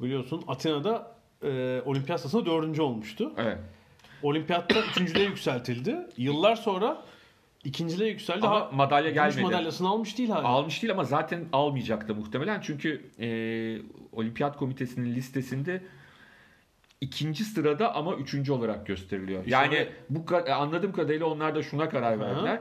[0.00, 3.32] biliyorsun Atina'da e, olimpiyat sırasında dördüncü olmuştu.
[3.36, 3.58] Evet.
[4.22, 5.96] Olimpiyatta üçüncülüğe yükseltildi.
[6.16, 7.04] Yıllar sonra
[7.64, 8.46] ikinciliğe yükseldi.
[8.46, 9.40] Ama Ha, madalya gelmedi.
[9.42, 10.48] madalyasını almış değil hala.
[10.48, 12.60] Almış değil ama zaten almayacaktı muhtemelen.
[12.60, 13.28] Çünkü e,
[14.12, 15.82] Olimpiyat Komitesi'nin listesinde
[17.00, 19.40] ikinci sırada ama üçüncü olarak gösteriliyor.
[19.44, 19.92] İşte yani öyle.
[20.10, 22.60] bu ka- anladığım kadarıyla onlar da şuna karar verdiler.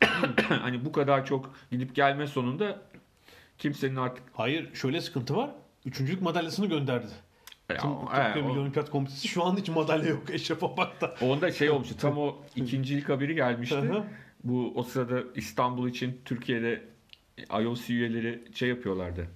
[0.48, 2.82] hani bu kadar çok gidip gelme sonunda
[3.58, 5.50] kimsenin artık Hayır şöyle sıkıntı var.
[5.86, 7.06] Üçüncülük madalyasını gönderdi.
[7.70, 11.14] Ya, Tüm Tokyo o- Olimpiyat Komitesi şu an hiç madalya yok Eşref Apak'ta.
[11.22, 11.94] onda şey olmuştu.
[12.00, 13.76] Tam o ikincilik haberi gelmişti.
[14.44, 16.82] Bu o sırada İstanbul için Türkiye'de
[17.60, 19.26] IOC üyeleri şey yapıyorlardı.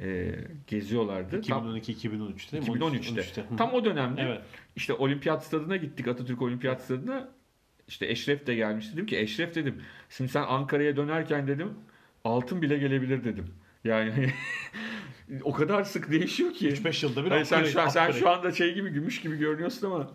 [0.00, 0.34] E,
[0.66, 1.42] geziyorlardı.
[1.42, 2.78] Tam- 2012-2013 değil mi?
[2.78, 3.20] 2013'te.
[3.20, 3.42] 13'te.
[3.42, 3.56] Hı.
[3.56, 4.40] Tam o dönemde Evet.
[4.76, 7.28] işte olimpiyat stadına gittik Atatürk Olimpiyat Stadına.
[7.88, 8.92] İşte Eşref de gelmişti.
[8.92, 9.82] Dedim ki Eşref dedim.
[10.10, 11.70] Şimdi sen Ankara'ya dönerken dedim
[12.24, 13.46] altın bile gelebilir dedim.
[13.84, 14.32] Yani
[15.42, 16.68] o kadar sık değişiyor ki.
[16.68, 18.20] 3-5 yılda bir Hani sen, upgrade, şu an, sen upgrade.
[18.20, 20.10] şu anda şey gibi gümüş gibi görünüyorsun ama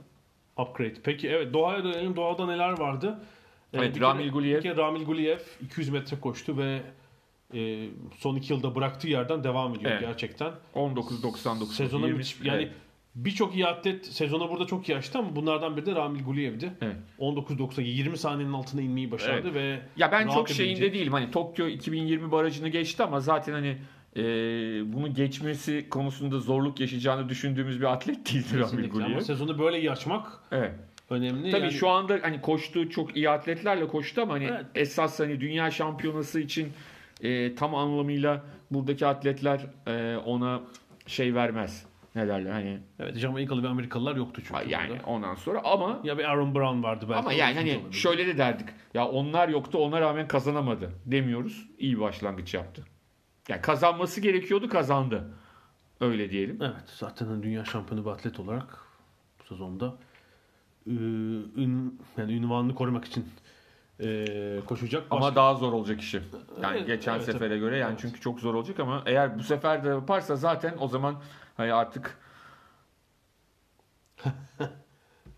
[0.57, 0.93] Upgrade.
[1.03, 2.15] Peki evet doğaya dönelim.
[2.15, 3.19] Doğada neler vardı?
[3.73, 4.57] Evet, Ramil Guliyev.
[4.57, 6.81] bir kere Ramil Guliyev 200 metre koştu ve
[7.53, 10.01] e, son iki yılda bıraktığı yerden devam ediyor Evet.
[10.01, 10.51] gerçekten.
[10.75, 12.71] 19.99 Sezona 20, müthiş- yani evet.
[13.15, 16.73] birçok iyi atlet sezona burada çok iyi açtı ama bunlardan biri de Ramil Guliyev'di.
[16.81, 16.95] Evet.
[17.19, 21.13] 19.90 20 saniyenin altına inmeyi başardı ve Ya ben çok şeyinde edebilecek- değilim.
[21.13, 23.77] Hani Tokyo 2020 barajını geçti ama zaten hani
[24.17, 24.21] e,
[24.93, 28.89] bunu geçmesi konusunda zorluk yaşayacağını düşündüğümüz bir atlet değildir Ramil.
[28.89, 29.11] Guliyev.
[29.11, 30.71] Ama sezonu böyle iyi açmak Evet.
[31.13, 31.51] Önemli.
[31.51, 34.65] Tabii Yani şu anda hani koştuğu çok iyi atletlerle koştu ama hani Evet.
[34.75, 36.73] esas hani dünya şampiyonası için
[37.21, 40.61] e, tam anlamıyla buradaki atletler e, ona
[41.07, 41.85] şey vermez.
[42.15, 44.69] Ne derler hani Evet Jamaikalı ve Amerikalılar yoktu çünkü.
[44.69, 45.03] yani burada.
[45.05, 47.19] ondan sonra ama Ya bir Aaron Brown vardı belki.
[47.19, 47.93] ama yani hani olabilir.
[47.93, 48.67] şöyle de derdik.
[48.93, 51.67] Ya onlar yoktu ona rağmen kazanamadı demiyoruz.
[51.77, 52.83] İyi başlangıç yaptı.
[53.49, 55.33] Yani kazanması gerekiyordu kazandı.
[56.01, 56.57] Öyle diyelim.
[56.61, 58.77] Evet zaten hani dünya şampiyonu bir atlet olarak
[59.39, 59.95] bu sezonda
[60.87, 63.25] ün, yani ünvanını korumak için
[63.99, 64.25] e,
[64.65, 65.03] koşacak.
[65.11, 66.21] Ama Başka- daha zor olacak işi.
[66.61, 67.59] Yani Evet, geçen evet, sefere evet.
[67.59, 67.99] göre yani Evet.
[68.01, 71.21] çünkü çok zor olacak ama eğer bu sefer de yaparsa zaten o zaman
[71.57, 72.17] hani artık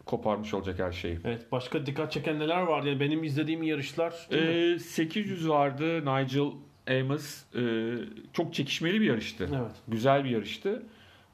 [0.05, 1.19] koparmış olacak her şeyi.
[1.25, 2.83] Evet başka dikkat çeken neler var?
[2.83, 4.27] Yani benim izlediğim yarışlar?
[4.31, 6.51] Ee, 800 vardı Nigel
[6.89, 7.43] Amos.
[7.55, 7.93] Ee,
[8.33, 9.49] çok çekişmeli bir yarıştı.
[9.55, 9.71] Evet.
[9.87, 10.83] Güzel bir yarıştı.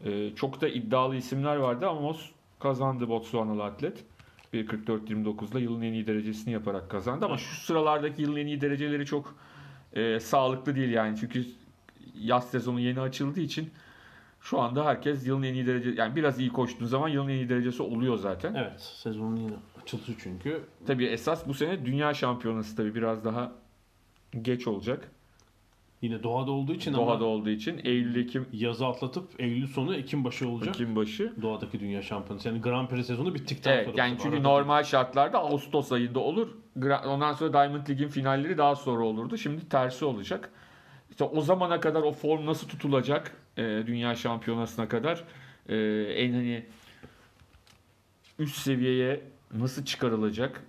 [0.05, 2.29] Ee, çok da iddialı isimler vardı ama Amos
[2.61, 4.03] kazandı Botswanalı atlet.
[4.53, 9.35] 1.44-29'la yılın en iyi derecesini yaparak kazandı ama şu sıralardaki yılın en iyi dereceleri çok
[9.93, 11.45] e, sağlıklı değil yani çünkü
[12.15, 13.69] yaz sezonu yeni açıldığı için
[14.41, 17.49] şu anda herkes yılın en iyi derece yani biraz iyi koştuğun zaman yılın en iyi
[17.49, 18.53] derecesi oluyor zaten.
[18.53, 20.63] Evet sezonun yine açılışı çünkü.
[20.87, 23.51] Tabii esas bu sene dünya şampiyonası tabii biraz daha
[24.41, 25.11] geç olacak.
[26.01, 30.23] Yine doğada olduğu için Doha'da ama olduğu için Eylül Ekim yazı atlatıp Eylül sonu Ekim
[30.23, 30.75] başı olacak.
[30.75, 31.33] Ekim başı.
[31.41, 32.47] Doğadaki dünya şampiyonası.
[32.47, 33.97] Yani Grand Prix sezonu bittikten Evet sonra.
[33.97, 36.47] yani çünkü arada normal şartlarda Ağustos ayında olur.
[37.05, 39.37] Ondan sonra Diamond League'in finalleri daha sonra olurdu.
[39.37, 40.51] Şimdi tersi olacak.
[41.11, 45.23] İşte o zamana kadar o form nasıl tutulacak e, dünya şampiyonasına kadar
[45.69, 45.75] e,
[46.15, 46.65] en hani
[48.39, 49.21] üst seviyeye
[49.53, 50.63] nasıl çıkarılacak?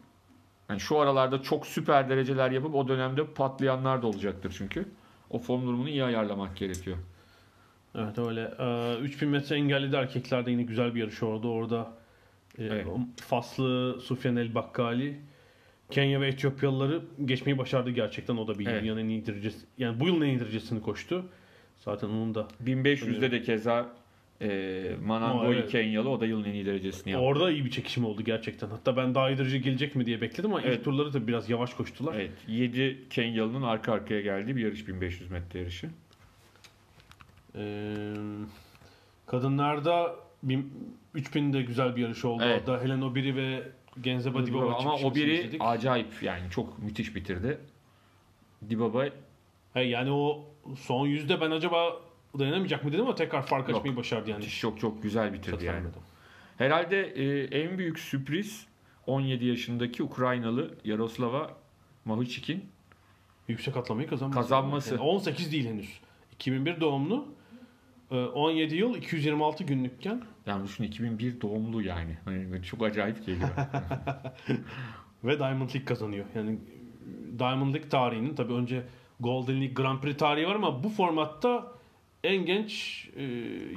[0.68, 4.89] Yani şu aralarda çok süper dereceler yapıp o dönemde patlayanlar da olacaktır çünkü.
[5.33, 6.97] O form durumunu iyi ayarlamak gerekiyor.
[7.95, 8.55] Evet öyle.
[8.59, 11.51] Ee, 3000 metre engelli de erkeklerde yine güzel bir yarış oldu.
[11.51, 11.93] Orada
[12.59, 12.87] e, Evet.
[13.16, 15.20] Faslı Sufyan El Bakkali
[15.91, 18.37] Kenya ve Etiyopyalıları geçmeyi başardı gerçekten.
[18.37, 18.83] O da bir Evet.
[18.83, 19.66] dünyanın en iyi derecesi.
[19.78, 21.24] Yani bu yılın en iyi derecesini koştu.
[21.78, 23.89] Zaten onun da 1500'de de keza
[24.43, 25.70] e, Manangoli Ama evet.
[25.70, 27.26] Kenyalı o da yılın en iyi derecesini yaptı.
[27.26, 28.68] orada iyi bir çekişim oldu gerçekten.
[28.68, 30.78] Hatta ben daha iyi derece gelecek mi diye bekledim ama Evet.
[30.78, 32.14] ilk turları da biraz yavaş koştular.
[32.14, 35.90] Evet, 7 Kenyalı'nın arka arkaya geldiği bir yarış 1500 metre yarışı.
[37.57, 38.14] Ee,
[39.26, 40.72] kadınlarda bin-
[41.14, 42.43] 3000 de güzel bir yarış oldu.
[42.47, 42.68] Evet.
[42.68, 43.62] Orada Helen Obiri ve
[44.01, 45.61] Genzeba Dibaba Ama o çekişmesini biri izledik.
[45.64, 47.59] acayip yani çok müthiş bitirdi.
[48.70, 49.05] Dibaba
[49.74, 50.45] He, yani o
[50.78, 51.97] son yüzde ben acaba
[52.39, 53.78] dayanamayacak mı dedim ama tekrar fark Yok.
[53.78, 54.49] açmayı başardı yani.
[54.49, 55.87] çok çok güzel bitirdi yani.
[56.59, 58.66] Herhalde e, en büyük sürpriz
[59.07, 61.51] 17 yaşındaki Ukraynalı Yaroslava
[62.05, 62.72] Mahuchik'in
[63.49, 64.41] Yüksek atlamayı kazanması.
[64.41, 64.95] Kazanması.
[64.95, 66.01] Yani 18 değil henüz.
[66.33, 67.35] 2001 doğumlu.
[68.11, 72.18] Ee, 17 yıl 226 günlükken yani düşün 2001 doğumlu yani.
[72.26, 73.49] Böyle çok acayip geliyor.
[75.24, 76.26] ve Diamond League kazanıyor.
[76.35, 76.59] Yani
[77.39, 78.83] Diamond League tarihinin tabii önce
[79.20, 81.72] Golden League Grand Prix tarihi var ama bu formatta
[82.25, 83.23] en genç e,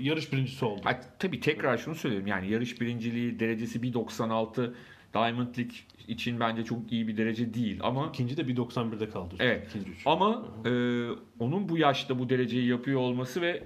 [0.01, 0.81] yarış birincisi oldu.
[0.83, 4.73] Ha, tabii tekrar şunu söyleyeyim yani yarış birinciliği derecesi 1.96
[5.13, 5.75] Diamond League
[6.07, 9.35] için bence çok iyi bir derece değil ama İkinci de 1.91'de kaldı.
[9.39, 9.67] Evet.
[9.69, 10.01] İkinci üç.
[10.05, 10.69] Ama e,
[11.39, 13.63] onun bu yaşta bu dereceyi yapıyor olması ve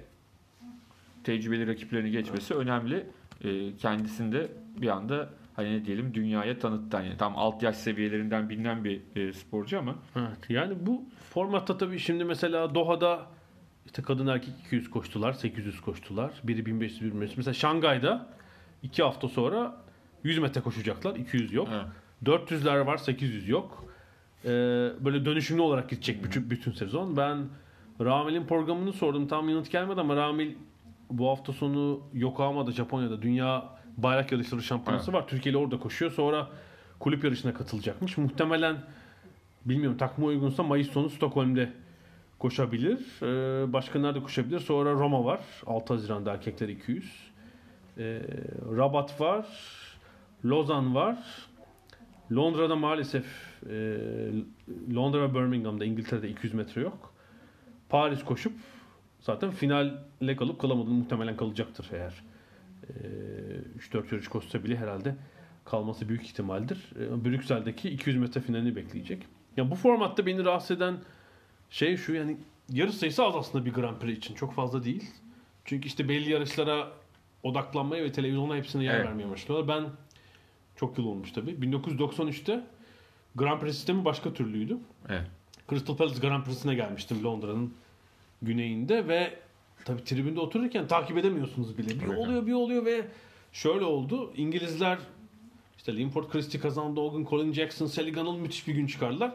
[1.24, 3.06] tecrübeli rakiplerini geçmesi önemli.
[3.44, 6.96] E, kendisinde bir anda hani ne diyelim dünyaya tanıttı.
[6.96, 11.98] Yani tam alt yaş seviyelerinden bilinen bir e, sporcu ama Evet, yani bu formatta tabii
[11.98, 13.26] şimdi mesela Doha'da
[13.90, 16.30] işte kadın erkek 200 koştular, 800 koştular.
[16.44, 17.38] Biri 1500, biri 1500.
[17.38, 18.26] Mesela Şangay'da
[18.82, 19.76] 2 hafta sonra
[20.24, 21.68] 100 metre koşacaklar, 200 yok.
[21.72, 21.86] Evet.
[22.50, 23.84] 400'ler var, 800 yok.
[24.44, 24.48] Ee,
[25.00, 27.16] böyle dönüşümlü olarak gidecek bütün, bütün sezon.
[27.16, 27.38] Ben
[28.00, 29.28] Ramil'in programını sordum.
[29.28, 30.54] Tam yanıt gelmedi ama Ramil
[31.10, 33.64] bu hafta sonu Yokohama'da Japonya'da Dünya
[33.96, 35.28] Bayrak Yarışları Şampiyonası var.
[35.28, 36.12] Türkiye'li orada koşuyor.
[36.12, 36.48] Sonra
[37.00, 38.18] kulüp yarışına katılacakmış.
[38.18, 38.76] Muhtemelen
[39.64, 41.72] bilmiyorum takma uygunsa Mayıs sonu Stockholm'de
[42.40, 42.98] koşabilir.
[43.22, 44.60] Ee, başka nerede koşabilir?
[44.60, 45.40] Sonra Roma var.
[45.66, 47.30] 6 Haziran'da erkekler 200.
[47.98, 48.20] Ee,
[48.76, 49.46] Rabat var.
[50.44, 51.18] Lozan var.
[52.32, 53.24] Londra'da maalesef
[53.70, 53.98] e,
[54.94, 57.14] Londra ve Birmingham'da İngiltere'de 200 metre yok.
[57.88, 58.52] Paris koşup
[59.20, 60.90] zaten finale kalıp kalamadı.
[60.90, 62.14] Muhtemelen kalacaktır eğer.
[62.82, 62.92] E,
[63.78, 65.16] 3-4 yarış koşsa bile herhalde
[65.64, 66.90] kalması büyük ihtimaldir.
[67.00, 69.22] E, Brüksel'deki 200 metre finalini bekleyecek.
[69.56, 70.94] Ya bu formatta beni rahatsız eden
[71.70, 72.36] şey şu yani
[72.72, 74.34] yarış sayısı az aslında bir Grand Prix için.
[74.34, 75.10] Çok fazla değil.
[75.64, 76.88] Çünkü işte belli yarışlara
[77.42, 79.06] odaklanmaya ve televizyona hepsine yer Evet.
[79.06, 79.68] vermeye başlıyorlar.
[79.82, 79.90] Ben
[80.76, 81.50] çok yıl olmuş tabii.
[81.50, 82.60] 1993'te
[83.34, 84.78] Grand Prix sistemi başka türlüydü.
[85.08, 85.26] evet.
[85.70, 87.74] Crystal Palace Grand Prix'sine gelmiştim Londra'nın
[88.42, 89.38] güneyinde ve
[89.84, 91.88] tabii tribünde otururken takip edemiyorsunuz bile.
[92.00, 92.18] Bir Evet.
[92.18, 93.06] oluyor bir oluyor ve
[93.52, 94.32] şöyle oldu.
[94.36, 94.98] İngilizler
[95.78, 97.00] işte Linford Christie kazandı.
[97.00, 99.32] O gün Colin Jackson, Sally Gunnell müthiş bir gün çıkardılar.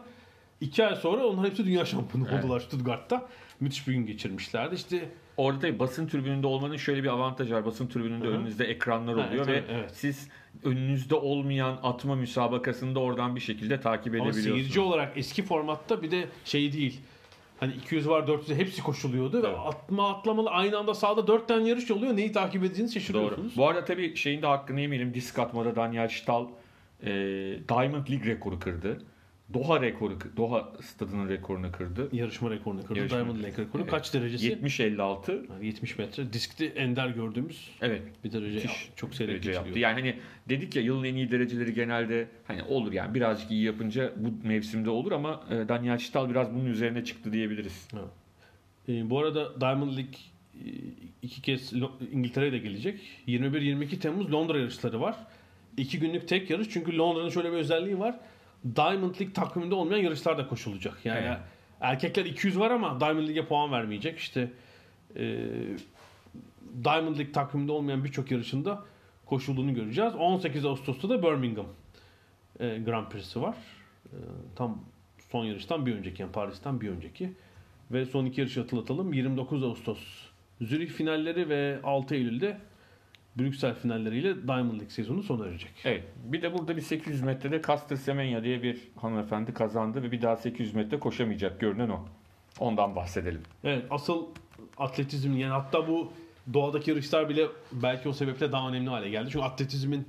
[0.62, 2.44] İki ay sonra onlar hepsi dünya şampiyonu Evet.
[2.44, 3.28] oldular Stuttgart'ta.
[3.60, 4.76] Müthiş bir gün geçirmişlerdi.
[4.76, 7.66] İşte Orada tabii basın tribününde olmanın şöyle bir avantajı var.
[7.66, 8.34] Basın tribününde Hı hı.
[8.36, 9.92] önünüzde ekranlar oluyor evet, ve evet.
[9.94, 10.30] siz
[10.64, 14.46] önünüzde olmayan atma müsabakasını da oradan bir şekilde takip Ama edebiliyorsunuz.
[14.58, 17.00] seyirci olarak eski formatta bir de şey değil.
[17.60, 19.58] Hani 200 var 400 hepsi koşuluyordu ve Evet.
[19.66, 22.18] atma atlamalı aynı anda sahada 4 tane yarış oluyor.
[22.18, 23.02] Neyi takip edeceğinizi Doğru.
[23.04, 23.58] şaşırıyorsunuz.
[23.58, 25.14] Bu arada tabii şeyin de hakkını yemeyelim.
[25.14, 26.46] Disk atmada Daniel Stahl
[27.04, 27.10] e,
[27.70, 29.02] Diamond League rekoru kırdı.
[29.54, 32.10] Doha rekoru, Doha stadının rekorunu kırdı.
[32.14, 33.00] Yarışma rekorunu kırdı.
[33.00, 33.18] Yarışma.
[33.18, 33.82] Diamond League rekoru.
[33.82, 33.92] Evet.
[33.92, 34.54] Kaç derecesi?
[34.54, 35.52] 70-56.
[35.52, 36.34] Yani 70 metre.
[36.34, 38.02] Diskte ender gördüğümüz Evet.
[38.24, 38.56] bir derece.
[38.56, 39.68] Müthiş çok seyrek derece yaptı.
[39.70, 39.90] geçiliyor.
[39.90, 40.20] Yani hani
[40.50, 44.90] dedik ya yılın en iyi dereceleri genelde hani olur yani birazcık iyi yapınca bu mevsimde
[44.90, 47.88] olur ama e, Daniel Stahl biraz bunun üzerine çıktı diyebiliriz.
[48.90, 50.14] Ee, bu arada Diamond League
[50.54, 50.68] e,
[51.22, 51.74] iki kez
[52.12, 53.00] İngiltere'ye de gelecek.
[53.28, 55.16] 21-22 Temmuz Londra yarışları var.
[55.78, 56.70] iki günlük tek yarış.
[56.70, 58.20] Çünkü Londra'nın şöyle bir özelliği var.
[58.76, 61.06] Diamond League takviminde olmayan yarışlar da koşulacak.
[61.06, 61.38] Yani Evet.
[61.82, 64.20] erkekler 200 var ama Diamond League'e puan vermeyecek.
[64.20, 64.52] İşte
[65.16, 65.22] e,
[66.84, 68.84] Diamond League takviminde olmayan birçok yarışında
[69.26, 70.16] koşulduğunu göreceğiz.
[70.16, 71.66] 18 Ağustos'ta da Birmingham
[72.60, 73.56] e, Grand Prix'si var.
[74.06, 74.18] E,
[74.56, 74.80] tam
[75.32, 77.34] son yarıştan bir önceki yani Paris'ten bir önceki.
[77.92, 79.14] Ve son iki yarışı hatırlatalım.
[79.14, 80.00] 29 Ağustos
[80.62, 82.58] Zürih finalleri ve 6 Eylül'de
[83.36, 85.72] Brüksel finalleriyle Diamond League sezonu sona erecek.
[85.84, 86.04] Evet.
[86.24, 90.36] Bir de burada bir 800 metrede Caster Semenya diye bir hanımefendi kazandı ve bir daha
[90.38, 92.06] 800 metre koşamayacak görünen o.
[92.60, 93.42] Ondan bahsedelim.
[93.64, 94.26] Evet asıl
[94.78, 96.12] atletizm yani hatta bu
[96.54, 99.30] doğadaki yarışlar bile belki o sebeple daha önemli hale geldi.
[99.32, 100.08] Çünkü atletizmin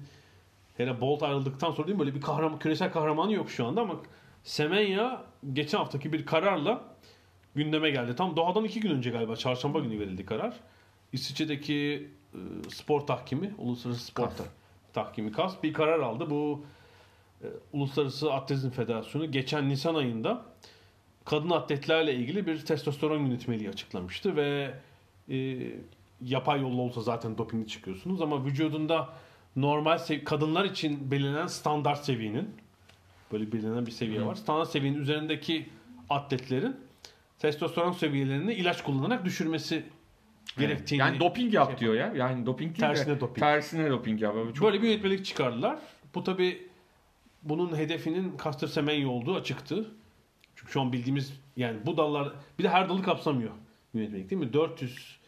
[0.76, 3.96] hele Bolt ayrıldıktan sonra değil mi böyle bir kahraman, küresel kahramanı yok şu anda ama
[4.42, 5.22] Semenya
[5.52, 6.84] geçen haftaki bir kararla
[7.54, 8.16] gündeme geldi.
[8.16, 10.54] Tam doğadan iki gün önce galiba çarşamba günü verildi karar.
[11.12, 12.08] İsviçre'deki
[12.68, 14.36] spor tahkimi, uluslararası spor KAS.
[14.36, 14.44] ta-
[14.92, 16.30] tahkimi KAS bir karar aldı.
[16.30, 16.64] Bu
[17.42, 20.42] e, Uluslararası Atletizm Federasyonu geçen Nisan ayında
[21.24, 24.74] kadın atletlerle ilgili bir testosteron yönetmeliği açıklamıştı ve
[25.30, 25.58] e,
[26.22, 29.08] yapay yolla olsa zaten dopingli çıkıyorsunuz ama vücudunda
[29.56, 32.48] normal kadınlar için belirlenen standart seviyenin
[33.32, 34.34] böyle belirlenen bir seviye var.
[34.34, 35.68] Standart seviyenin üzerindeki
[36.10, 36.76] atletlerin
[37.38, 39.84] testosteron seviyelerini ilaç kullanarak düşürmesi
[40.58, 42.12] gerektiğini Yani doping yap diyor ya.
[42.16, 43.38] Yani doping değil de Tersine doping.
[43.38, 44.34] Tersine doping yap.
[44.54, 45.78] Çok Böyle bir yönetmelik çıkardılar.
[46.14, 46.68] Bu tabi
[47.42, 49.90] bunun hedefinin Caster Semenya olduğu açıktı.
[50.56, 53.50] Çünkü şu an bildiğimiz yani bu dallar bir de her dalı kapsamıyor
[53.94, 54.52] yönetmelik değil mi?
[54.52, 55.18] 400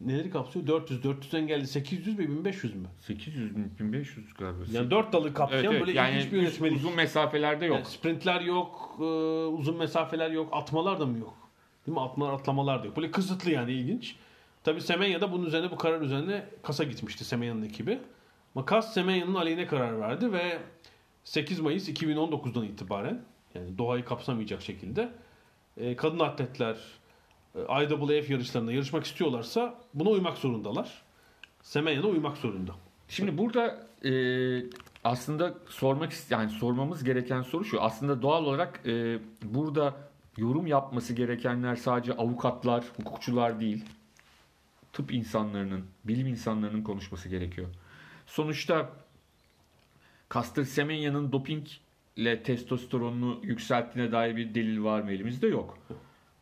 [0.00, 0.66] neleri kapsıyor?
[0.66, 2.88] 400, 400 engelli 800 ve 1500 mü?
[3.00, 4.58] 800 mü 1500 galiba.
[4.72, 5.86] Yani 4 dalı kapsayan evet, evet.
[5.86, 6.76] böyle yani ilginç bir yönetmelik.
[6.76, 7.76] uzun mesafelerde yok.
[7.76, 9.02] Yani sprintler yok, e,
[9.46, 11.34] uzun mesafeler yok, atmalar da mı yok?
[11.86, 12.00] Değil mi?
[12.00, 12.96] Atmalar, atlamalar da yok.
[12.96, 14.16] Böyle kısıtlı yani ilginç.
[14.66, 17.98] Tabi Semenya bunun üzerine bu karar üzerine kasa gitmişti Semenya'nın ekibi.
[18.54, 20.58] Ama KAS Semenya'nın aleyhine karar verdi ve
[21.24, 23.22] 8 Mayıs 2019'dan itibaren
[23.54, 25.12] yani Doha'yı kapsamayacak şekilde
[25.76, 26.76] e, kadın atletler
[27.54, 31.02] e, IAAF yarışlarında yarışmak istiyorlarsa buna uymak zorundalar.
[31.62, 32.72] Semenya da uymak zorunda.
[33.08, 34.12] Şimdi burada e,
[35.04, 37.82] aslında sormak yani sormamız gereken soru şu.
[37.82, 39.94] Aslında doğal olarak e, burada
[40.36, 43.84] yorum yapması gerekenler sadece avukatlar, hukukçular değil.
[44.96, 47.68] Tıp insanlarının, bilim insanlarının konuşması gerekiyor.
[48.26, 48.90] Sonuçta
[50.34, 55.78] Caster Semenya'nın dopingle testosteronunu yükselttiğine dair bir delil var mı elimizde yok.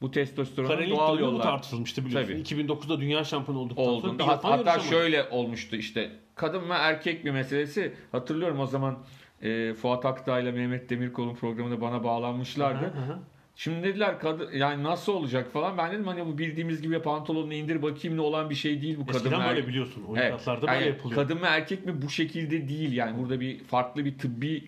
[0.00, 2.32] Bu testosteronun Karelilik doğal yollar tartışılmıştı biliyorsun.
[2.32, 2.42] Tabii.
[2.42, 7.24] 2009'da dünya şampiyonu olduktan sonra olduğunda yıl hat- hatta şöyle olmuştu işte kadın ve erkek
[7.24, 8.98] bir meselesi hatırlıyorum o zaman
[9.42, 12.84] e, Fuat Aktağ ile Mehmet Demirkol'un programında bana bağlanmışlardı.
[12.84, 13.18] Hı hı.
[13.56, 17.82] Şimdi dediler kadın yani nasıl olacak falan ben dedim hani bu bildiğimiz gibi pantolonunu indir
[17.82, 19.68] bakayım ne olan bir şey değil bu kadın Eskiden böyle erkek.
[19.68, 20.00] biliyorsun.
[20.00, 20.08] Evet.
[20.08, 21.22] Olimpiyatlarda Yani böyle yapılıyor.
[21.22, 24.64] kadın ve erkek mi bu şekilde değil yani burada bir farklı bir tıbbi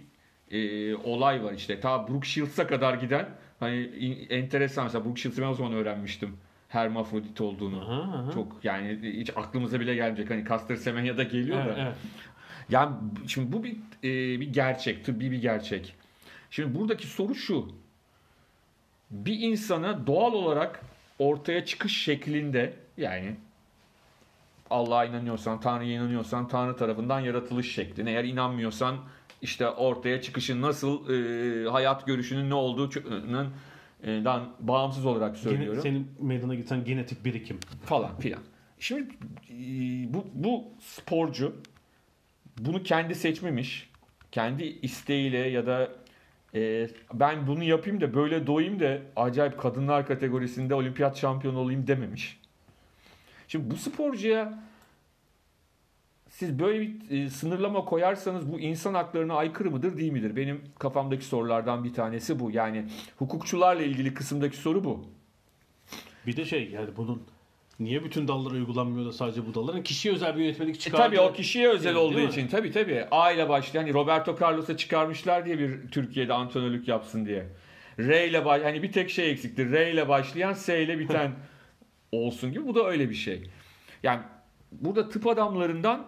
[0.50, 1.80] e, olay var işte.
[1.80, 3.28] Ta Brooke Shields'a kadar giden
[3.60, 6.36] hani in- enteresan mesela Brooke Shields'ı ben o zaman öğrenmiştim
[6.68, 7.80] hermafrodit olduğunu.
[7.80, 8.32] Aha, aha.
[8.32, 10.30] Çok yani hiç aklımıza bile gelmeyecek.
[10.30, 11.80] Hani Caster Semenya'da geliyor Evet, da.
[11.82, 11.96] evet.
[12.70, 12.94] Yani
[13.26, 13.72] şimdi bu bir
[14.04, 15.94] e, bir gerçek, tıbbi bir gerçek.
[16.50, 17.68] Şimdi buradaki soru şu.
[19.10, 20.80] Bir insana doğal olarak
[21.18, 23.36] ortaya çıkış şeklinde yani
[24.70, 28.06] Allah'a inanıyorsan, Tanrı'ya inanıyorsan Tanrı tarafından yaratılış şeklin.
[28.06, 28.96] Eğer inanmıyorsan
[29.42, 33.52] işte ortaya çıkışın nasıl e, hayat görüşünün ne olduğunun
[34.02, 37.58] e, dan bağımsız olarak Gene- söylüyorum senin meydana getiren genetik birikim.
[37.84, 38.40] falan filan.
[38.78, 39.08] Şimdi
[39.50, 39.54] e,
[40.14, 41.56] bu, bu sporcu
[42.58, 43.90] bunu kendi seçmemiş.
[44.32, 45.88] Kendi isteğiyle ya da
[46.56, 52.40] e, ben bunu yapayım da böyle doyayım da acayip kadınlar kategorisinde olimpiyat şampiyonu olayım dememiş.
[53.48, 54.62] Şimdi bu sporcuya
[56.28, 60.36] siz böyle bir e, sınırlama koyarsanız bu insan haklarına aykırı mıdır değil midir?
[60.36, 62.50] Benim kafamdaki sorulardan bir tanesi bu.
[62.50, 62.84] Yani
[63.16, 65.04] hukukçularla ilgili kısımdaki soru bu.
[66.26, 67.22] Bir de şey yani bunun
[67.80, 71.02] niye bütün dallara uygulanmıyor da sadece bu dalların kişiye özel bir yönetmelik E çıkardı.
[71.06, 72.24] tabii o kişiye özel Değil olduğu mi?
[72.24, 73.04] için tabii tabii.
[73.10, 77.46] A ile başlayan hani Roberto Carlos'a çıkarmışlar diye bir Türkiye'de antrenörlük yapsın diye.
[77.98, 79.72] R ile baş hani bir tek şey eksiktir.
[79.72, 81.32] R ile başlayan S ile biten
[82.12, 82.66] olsun gibi.
[82.66, 83.42] Bu da öyle bir şey.
[84.02, 84.20] Yani
[84.72, 86.06] burada tıp adamlarından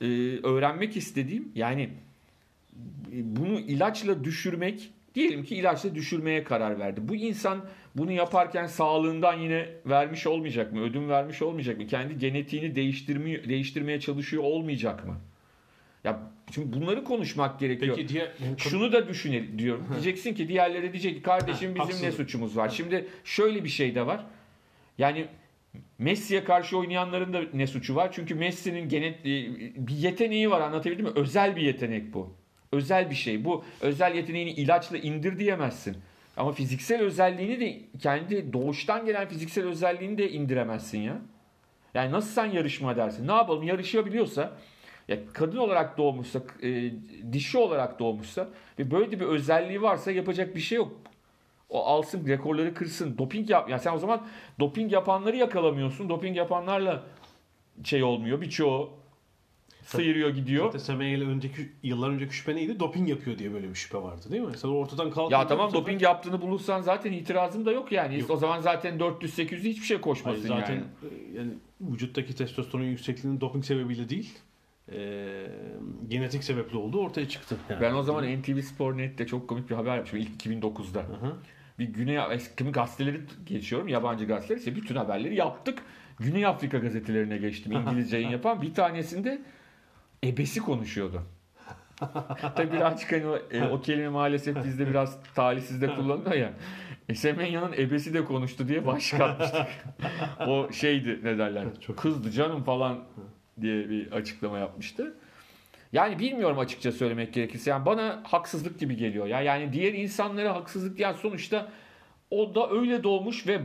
[0.00, 0.06] e,
[0.42, 1.82] öğrenmek istediğim yani
[3.12, 7.00] e, bunu ilaçla düşürmek diyelim ki ilaçla düşürmeye karar verdi.
[7.08, 10.80] Bu insan bunu yaparken sağlığından yine vermiş olmayacak mı?
[10.80, 11.86] Ödün vermiş olmayacak mı?
[11.86, 15.16] Kendi genetiğini değiştirmeye, değiştirmeye çalışıyor olmayacak mı?
[16.04, 16.20] Ya
[16.54, 17.96] şimdi bunları konuşmak gerekiyor.
[17.96, 19.86] Peki diye Şunu da düşün diyorum.
[19.92, 22.68] Diyeceksin ki diğerleri diyecek ki kardeşim bizim ne suçumuz var?
[22.68, 24.26] Şimdi şöyle bir şey de var.
[24.98, 25.26] Yani
[25.98, 28.12] Messi'ye karşı oynayanların da ne suçu var?
[28.12, 29.24] Çünkü Messi'nin gene e,
[29.86, 31.12] bir yeteneği var anlatabildim mi?
[31.16, 32.36] Özel bir yetenek bu.
[32.74, 33.44] Özel bir şey.
[33.44, 35.96] Bu özel yeteneğini ilaçla indir diyemezsin.
[36.36, 41.18] Ama fiziksel özelliğini de kendi doğuştan gelen fiziksel özelliğini de indiremezsin ya.
[41.94, 43.28] Yani nasıl sen yarışma dersin?
[43.28, 43.62] Ne yapalım?
[43.62, 44.52] Yarışabiliyorsa
[45.08, 46.90] ya kadın olarak doğmuşsa, e,
[47.32, 48.48] dişi olarak doğmuşsa
[48.78, 50.92] ve böyle bir özelliği varsa yapacak bir şey yok.
[51.68, 53.18] O alsın, rekorları kırsın.
[53.18, 53.70] Doping yap.
[53.70, 54.26] Ya sen o zaman
[54.60, 56.08] doping yapanları yakalamıyorsun.
[56.08, 57.02] Doping yapanlarla
[57.84, 58.40] şey olmuyor.
[58.40, 59.03] Birçoğu
[59.84, 60.64] sıyırıyor gidiyor.
[60.66, 62.80] Zaten Semenye ile önceki yıllar önceki şüphe neydi?
[62.80, 64.56] Doping yapıyor diye böyle bir şüphe vardı değil mi?
[64.56, 68.20] Sen ortadan kalkınca Ya tamam sefer- doping yaptığını bulursan zaten itirazım da yok yani.
[68.20, 68.30] Yok.
[68.30, 70.84] O zaman zaten 400-800'de hiçbir şey Hayır, koşmasın zaten yani.
[71.34, 74.38] e, yani vücuttaki testosteron yüksekliğinin doping sebebiyle değil
[74.92, 75.46] e,
[76.08, 77.56] genetik sebeple olduğu ortaya çıktı.
[77.70, 77.80] Yani.
[77.80, 81.00] Ben o zaman NTV Spor Net'te çok komik bir haber yapmışım ilk 2009'da.
[81.00, 81.36] Hı hı.
[81.78, 85.82] Bir Güney eski gazeteleri geçiyorum yabancı gazeteler işte bütün haberleri yaptık.
[86.18, 89.42] Güney Afrika gazetelerine geçtim İngilizce yayın yapan bir tanesinde
[90.24, 91.22] ebesi konuşuyordu.
[92.56, 96.52] Tabii birazcık hani o, e, o kelime maalesef bizde biraz talihsizde kullanılıyor ya.
[97.08, 99.66] E, Semenya'nın ebesi de konuştu diye başlık atmıştık.
[100.46, 101.64] o şeydi ne derler.
[101.80, 103.04] Çok- Kızdı canım falan
[103.60, 105.14] diye bir açıklama yapmıştı.
[105.92, 107.70] Yani bilmiyorum açıkça söylemek gerekirse.
[107.70, 109.26] Yani bana haksızlık gibi geliyor.
[109.26, 111.68] Ya yani diğer insanlara haksızlık yani sonuçta
[112.30, 113.60] o da öyle doğmuş ve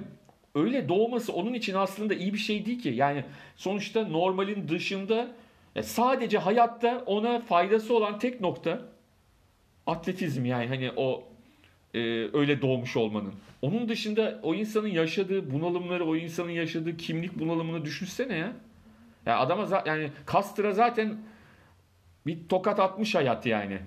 [0.56, 2.90] öyle doğması onun için aslında iyi bir şey değil ki.
[2.90, 3.24] Yani
[3.56, 5.28] sonuçta normalin dışında
[5.76, 8.82] ya sadece hayatta ona faydası olan tek nokta
[9.88, 11.24] atletizm yani hani o
[11.94, 12.00] e,
[12.38, 13.34] öyle doğmuş olmanın.
[13.62, 18.52] Onun dışında o insanın yaşadığı bunalımları, o insanın yaşadığı kimlik bunalımını düşünsene ya.
[19.26, 21.18] Ya adama za- yani Kastra zaten
[22.26, 23.80] bir tokat atmış hayat yani.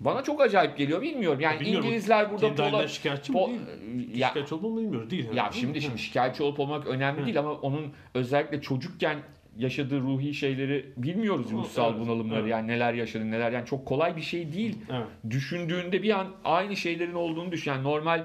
[0.00, 1.40] Bana çok acayip geliyor bilmiyorum.
[1.40, 4.16] Yani Bilmiyorum, İngilizler burada pola- şikayetçi mi po- değil?
[4.18, 5.28] ya, Şikayetçi olduğunu bilmiyoruz değil.
[5.34, 9.18] ya şimdi şimdi şikayetçi olup olmak önemli değil ama onun özellikle çocukken
[9.58, 12.50] yaşadığı ruhi şeyleri bilmiyoruz ruhsal evet, bunalımları evet.
[12.50, 14.78] yani neler yaşadı neler yani çok kolay bir şey değil.
[14.90, 15.06] Evet.
[15.30, 17.70] Düşündüğünde bir an aynı şeylerin olduğunu düşün.
[17.70, 18.24] Yani normal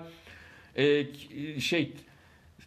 [0.76, 1.06] e,
[1.60, 1.94] şey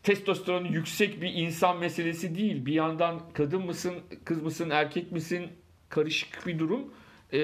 [0.02, 2.66] testosteronu yüksek bir insan meselesi değil.
[2.66, 3.94] Bir yandan kadın mısın,
[4.24, 5.46] kız mısın, erkek misin
[5.88, 6.94] karışık bir durum.
[7.32, 7.38] E,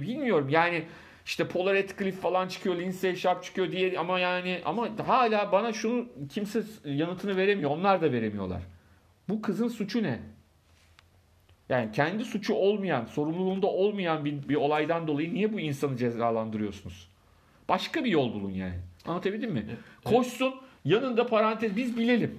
[0.00, 0.84] bilmiyorum yani
[1.26, 6.08] işte Polar Radcliffe falan çıkıyor, Lindsay Sharp çıkıyor diye ama yani ama hala bana şunu
[6.28, 7.70] kimse yanıtını veremiyor.
[7.70, 8.62] Onlar da veremiyorlar.
[9.28, 10.20] Bu kızın suçu ne?
[11.72, 17.08] Yani kendi suçu olmayan, sorumluluğunda olmayan bir, bir olaydan dolayı niye bu insanı cezalandırıyorsunuz?
[17.68, 18.74] Başka bir yol bulun yani.
[19.06, 19.66] Anlatabildim mi?
[20.04, 20.54] Koşsun,
[20.84, 22.38] yanında parantez biz bilelim.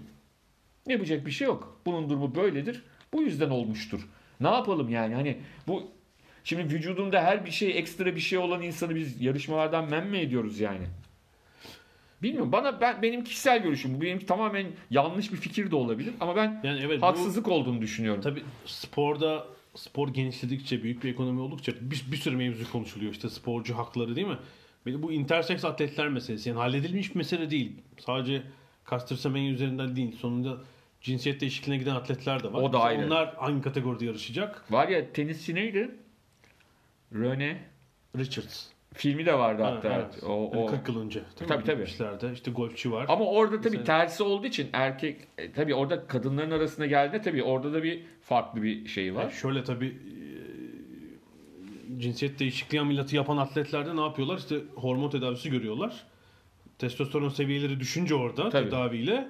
[0.87, 1.81] Yapacak bir şey yok.
[1.85, 2.83] Bunun durumu böyledir.
[3.13, 4.07] Bu yüzden olmuştur.
[4.39, 5.15] Ne yapalım yani?
[5.15, 5.91] Hani bu
[6.43, 10.59] şimdi vücudunda her bir şey ekstra bir şey olan insanı biz yarışmalardan men mi ediyoruz
[10.59, 10.85] yani?
[12.23, 12.51] Bilmiyorum.
[12.51, 13.97] Bana ben benim kişisel görüşüm.
[13.97, 17.81] Bu benim tamamen yanlış bir fikir de olabilir ama ben Yani evet bu- haksızlık olduğunu
[17.81, 18.21] düşünüyorum.
[18.21, 19.45] Tabii sporda
[19.75, 23.11] spor genişledikçe, büyük bir ekonomi oldukça bir, bir sürü mevzu konuşuluyor.
[23.11, 24.37] İşte sporcu hakları değil mi?
[24.85, 26.49] Bu interseks atletler meselesi.
[26.49, 27.71] Yani halledilmiş bir mesele değil.
[27.99, 28.43] Sadece
[28.89, 30.15] Caster Semenya üzerinden değil.
[30.17, 30.57] Sonunda
[31.01, 32.61] cinsiyet değişikliğine giden atletler de var.
[32.61, 33.05] O da ayrı.
[33.05, 34.71] Onlar hangi kategoride yarışacak?
[34.71, 35.91] Var ya tenisçi neydi?
[37.13, 37.57] Rene
[38.17, 38.67] Richards.
[38.93, 39.93] Filmi de vardı Ha, hatta.
[39.93, 40.23] evet.
[40.23, 40.65] O, Yani o.
[40.65, 41.21] 40 yıl önce.
[41.47, 41.83] Tabii, tabii.
[41.83, 42.31] İşlerde.
[42.33, 43.05] İşte golfçi var.
[43.09, 47.43] Ama orada tabii Mesela- tersi olduğu için erkek e, tabii orada kadınların arasına geldiğinde tabii
[47.43, 49.21] orada da bir farklı bir şey var.
[49.21, 49.93] Yani şöyle tabii e,
[51.99, 54.37] cinsiyet değişikliği ameliyatı yapan atletlerde ne yapıyorlar?
[54.37, 56.03] İşte hormon tedavisi görüyorlar.
[56.79, 58.65] Testosteron seviyeleri düşünce orada Tabii.
[58.69, 59.27] tedaviyle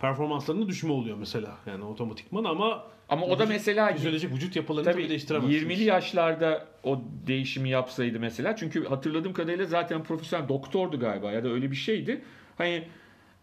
[0.00, 1.56] performanslarında düşme oluyor mesela.
[1.66, 5.62] Yani otomatikman ama Ama o da mesela fizyolojik vücut yapılarını tabii değiştiremezsiniz.
[5.62, 11.48] 20'li yaşlarda o değişimi yapsaydı mesela çünkü hatırladığım kadarıyla zaten profesyonel doktordu galiba ya da
[11.48, 12.22] öyle bir şeydi.
[12.58, 12.84] Hani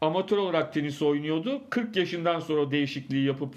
[0.01, 1.61] amatör olarak tenis oynuyordu.
[1.69, 3.53] 40 yaşından sonra o değişikliği yapıp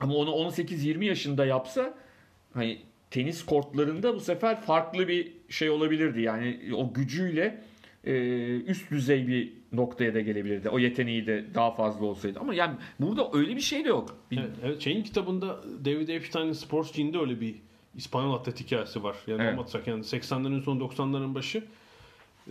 [0.00, 1.94] ama onu 18-20 yaşında yapsa
[2.54, 2.78] hani
[3.10, 6.20] tenis kortlarında bu sefer farklı bir şey olabilirdi.
[6.20, 7.62] Yani o gücüyle
[8.04, 8.12] e,
[8.56, 10.68] üst düzey bir noktaya da gelebilirdi.
[10.68, 12.40] O yeteneği de daha fazla olsaydı.
[12.40, 14.16] Ama yani burada öyle bir şey de yok.
[14.32, 17.54] Evet, evet, şeyin kitabında David Epstein'in Sports Gene'de öyle bir
[17.96, 19.16] İspanyol atlet hikayesi var.
[19.26, 19.52] Yani Evet.
[19.52, 21.64] anlatsak yani 80'lerin sonu 90'ların başı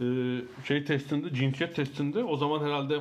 [0.02, 0.06] e,
[0.68, 3.00] şey testinde, cinsiyet testinde o zaman herhalde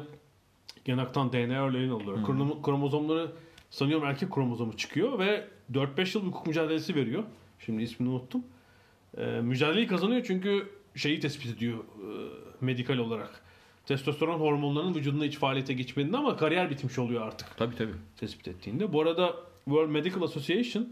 [0.86, 2.18] yanaktan DNA örneğin alıyor.
[2.18, 3.30] Kromo- Kromozomları
[3.70, 7.22] sanıyorum erkek kromozomu çıkıyor ve 4-5 yıl hukuk mücadelesi veriyor.
[7.58, 8.42] Şimdi ismini unuttum.
[9.18, 12.08] E, mücadeleyi kazanıyor çünkü şeyi tespit ediyor e,
[12.60, 13.43] medikal olarak.
[13.86, 17.92] Testosteron hormonlarının vücuduna hiç faaliyete geçmediğinde ama kariyer bitmiş oluyor artık Tabii tabii.
[18.16, 18.92] tespit ettiğinde.
[18.92, 20.88] Bu arada World Medical Association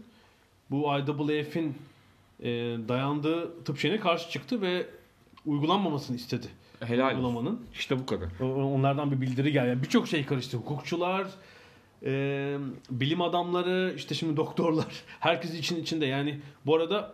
[0.71, 1.75] bu IAAF'in
[2.39, 2.49] e,
[2.87, 4.87] dayandığı tıp şeyine karşı çıktı ve
[5.45, 6.47] uygulanmamasını istedi.
[6.79, 7.17] Helal olsun.
[7.17, 7.61] Uygulamanın.
[7.73, 8.29] İşte bu kadar.
[8.41, 9.67] Onlardan bir bildiri geldi.
[9.67, 10.57] Yani Birçok şey karıştı.
[10.57, 11.27] Hukukçular,
[12.05, 12.57] e,
[12.89, 15.03] bilim adamları, işte şimdi doktorlar.
[15.19, 16.05] Herkes için içinde.
[16.05, 17.13] Yani bu arada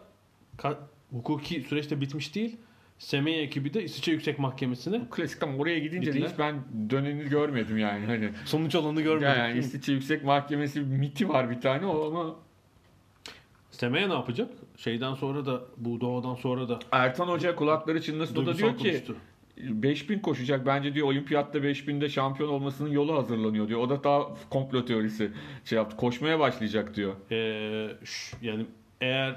[1.12, 2.58] hukuki süreçte bitmiş değil.
[3.00, 6.56] Semenya ekibi de İsviçre Yüksek Mahkemesi'ne Klasik ama oraya gidince de hiç ben
[6.90, 8.06] döneni görmedim yani.
[8.06, 9.38] Hani sonuç alanı görmedik.
[9.38, 9.60] yani?
[9.60, 12.36] İsviçre Yüksek Mahkemesi miti var bir tane o ama
[13.72, 14.50] Semenya ne yapacak?
[14.78, 19.16] Şeyden sonra da bu doğadan sonra da Ertan Hoca kulakları çınlasın da diyor ki konuştu.
[19.58, 23.80] 5000 koşacak bence diyor olimpiyatta 5000'de şampiyon olmasının yolu hazırlanıyor diyor.
[23.80, 25.32] O da daha komplo teorisi
[25.66, 25.98] şey yaptı.
[25.98, 27.14] Koşmaya başlayacak diyor.
[27.32, 27.36] Ee,
[28.42, 28.66] yani
[29.02, 29.36] eğer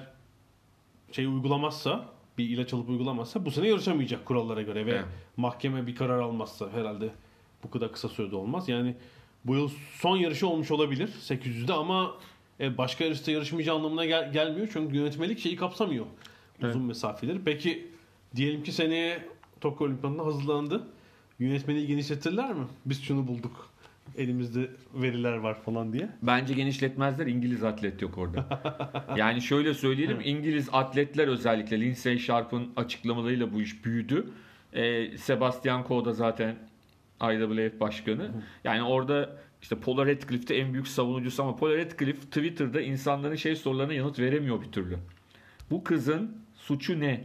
[1.13, 2.05] şey uygulamazsa
[2.43, 5.05] bir ilaç alıp uygulamazsa bu sene yarışamayacak kurallara göre ve Evet.
[5.37, 7.11] mahkeme bir karar almazsa herhalde
[7.65, 8.69] bu kadar kısa sürede olmaz.
[8.69, 8.95] Yani
[9.45, 9.71] bu yıl
[10.01, 12.15] son yarışı olmuş olabilir 800'de ama
[12.61, 14.69] e, başka yarışta yarışmayacağı anlamına gel- gelmiyor.
[14.73, 16.07] Çünkü yönetmelik şeyi kapsamıyor.
[16.63, 17.41] Uzun mesafeleri.
[17.45, 17.89] Peki
[18.37, 19.29] diyelim ki seneye
[19.61, 20.87] Tokyo Olimpiyatına hazırlandı.
[21.39, 22.65] Yönetmeliği genişletirler mi?
[22.87, 23.72] Biz şunu bulduk.
[24.19, 26.09] Elimizde veriler var falan diye.
[26.23, 27.27] Bence genişletmezler.
[27.27, 28.63] İngiliz atlet yok orada.
[29.17, 30.19] yani şöyle söyleyelim.
[30.25, 34.27] İngiliz atletler özellikle Lindsay Sharp'ın açıklamalarıyla bu iş büyüdü.
[34.73, 36.57] Ee, Sebastian Coe da zaten
[37.23, 38.31] IWF başkanı.
[38.65, 43.93] Yani orada işte Paul Radcliffe'de en büyük savunucusu ama Paul Radcliffe Twitter'da insanların şey sorularına
[43.93, 44.99] yanıt veremiyor bir türlü.
[45.71, 47.25] Bu kızın suçu ne?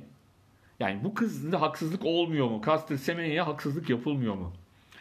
[0.80, 2.62] Yani bu kızda haksızlık olmuyor mu?
[2.66, 4.54] Caster Semenya'ya haksızlık yapılmıyor mu?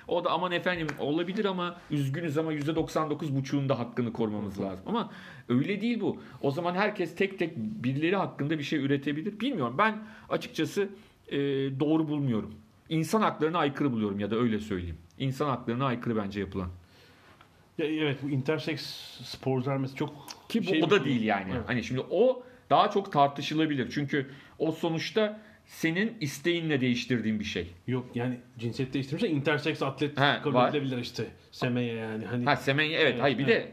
[0.08, 4.84] O da aman efendim olabilir ama üzgünüz ama %99,5'unda hakkını korumamız lazım.
[4.86, 5.10] Ama
[5.48, 6.18] öyle değil bu.
[6.42, 9.40] O zaman herkes tek tek birileri hakkında bir şey üretebilir.
[9.40, 9.74] Bilmiyorum.
[9.78, 9.98] Ben
[10.28, 10.88] açıkçası
[11.28, 11.38] e,
[11.80, 12.54] doğru bulmuyorum.
[12.88, 14.98] İnsan haklarına aykırı buluyorum ya da öyle söyleyeyim.
[15.18, 16.68] İnsan haklarına aykırı bence yapılan.
[17.78, 18.80] Ya, evet bu intersex
[19.24, 20.14] sporcular mesela çok
[20.48, 21.52] Ki bu şey o da değil yani.
[21.52, 21.62] Evet.
[21.66, 23.90] Hani şimdi o daha çok tartışılabilir.
[23.90, 27.70] Çünkü o sonuçta senin isteğinle değiştirdiğin bir şey.
[27.86, 30.70] Yok yani cinsiyet değiştirmişse intersex atlet He, kabul var.
[30.70, 31.26] edilebilir işte.
[31.52, 32.44] Semeye yani hani.
[32.44, 33.10] Ha Semenya evet.
[33.12, 33.66] Evet, hayır bir evet.
[33.66, 33.72] de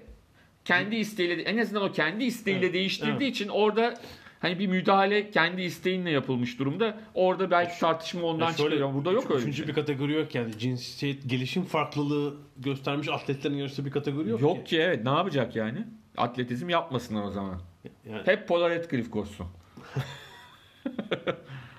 [0.65, 3.35] kendi isteğiyle en azından o kendi isteğiyle Evet, değiştirdiği evet.
[3.35, 3.93] için orada
[4.39, 6.97] hani bir müdahale kendi isteğinle yapılmış durumda.
[7.13, 8.93] Orada belki tartışma ondan şöyle, çıkıyor.
[8.93, 9.67] Burada yok üç- öyle bir Üçüncü şey.
[9.67, 10.57] bir kategori yok yani.
[10.59, 15.87] Cinsiyet gelişim farklılığı göstermiş atletlerin yarıştığı bir kategori yok, Yok ki evet ne yapacak yani?
[16.17, 17.61] Atletizm yapmasınlar o zaman.
[18.09, 19.47] Yani, Hep Polar Radcliffe koşsun.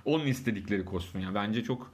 [0.05, 1.35] Onun istedikleri koşsun yani.
[1.35, 1.93] Bence çok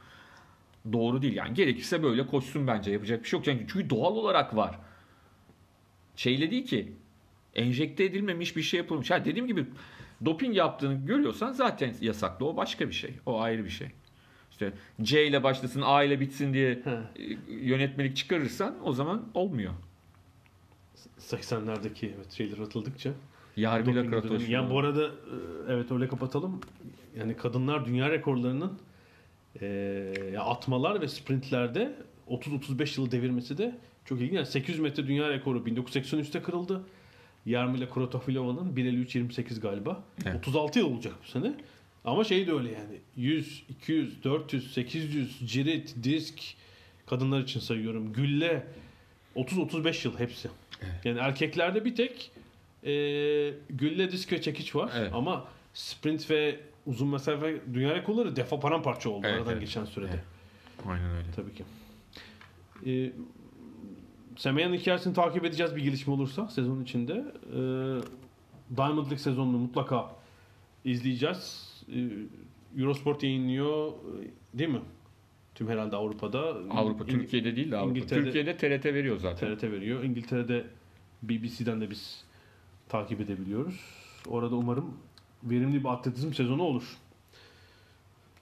[0.92, 1.34] doğru değil.
[1.34, 2.90] Yani gerekirse böyle koşsun bence.
[2.90, 3.44] Yapacak bir şey yok.
[3.44, 4.78] Çünkü, çünkü doğal olarak var.
[6.16, 6.92] Şeyle değil ki.
[7.54, 9.10] Enjekte edilmemiş bir şey yapılmış.
[9.10, 9.66] Ha dediğim gibi
[10.24, 12.46] doping yaptığını görüyorsan zaten yasaklı.
[12.46, 13.14] O başka bir şey.
[13.26, 13.88] O ayrı bir şey.
[14.50, 16.90] İşte C ile başlasın A ile bitsin diye He.
[16.90, 19.72] e, yönetmelik çıkarırsan o zaman olmuyor.
[21.18, 23.10] 80'lerdeki evet şeyler atıldıkça.
[23.86, 24.10] Dönemi.
[24.10, 24.48] kratoş.
[24.48, 25.10] Yani bu arada e,
[25.68, 26.60] evet öyle kapatalım.
[27.18, 28.78] Yani kadınlar dünya rekorlarının
[29.60, 31.92] e, atmalar ve sprintlerde
[32.28, 34.32] 30-35 yıl devirmesi de çok ilginç.
[34.32, 36.82] Yani 800 metre dünya rekoru 1983'te kırıldı.
[37.46, 40.02] Yarmila Krotofilova'nın 1.53.28 galiba.
[40.26, 40.36] Evet.
[40.36, 41.54] 36 yıl olacak bu sene.
[42.04, 42.98] Ama şey de öyle yani.
[43.16, 46.40] 100, 200, 400, 800, cirit, disk
[47.06, 48.12] kadınlar için sayıyorum.
[48.12, 48.66] Gülle
[49.36, 50.48] 30-35 yıl hepsi.
[51.04, 52.30] Yani erkeklerde bir tek
[52.84, 52.92] e,
[53.70, 54.90] gülle, disk ve çekiç var.
[54.96, 55.10] Evet.
[55.14, 59.60] Ama sprint ve uzun mesafe dünya rekorları defa paramparça oldu Evet, aradan evet.
[59.62, 60.10] geçen sürede.
[60.14, 60.24] Evet.
[60.88, 61.26] Aynen öyle.
[61.36, 61.64] Tabii ki.
[62.86, 63.12] Ee,
[64.36, 67.12] Semeya'nın hikayesini takip edeceğiz bir gelişme olursa sezon içinde.
[67.12, 67.56] Ee,
[68.76, 70.10] Diamond League sezonunu mutlaka
[70.84, 71.70] izleyeceğiz.
[71.94, 72.08] Ee,
[72.80, 74.80] Eurosport yayınlıyor e, değil mi?
[75.54, 76.40] Tüm herhalde Avrupa'da.
[76.70, 77.98] Avrupa, İng- Türkiye'de değil de Avrupa.
[77.98, 79.56] İngiltere'de- Türkiye'de TRT veriyor zaten.
[79.56, 80.02] TRT veriyor.
[80.04, 80.64] İngiltere'de
[81.22, 82.24] BBC'den de biz
[82.88, 83.80] takip edebiliyoruz.
[84.28, 84.96] Orada umarım
[85.42, 86.96] verimli bir atletizm sezonu olur.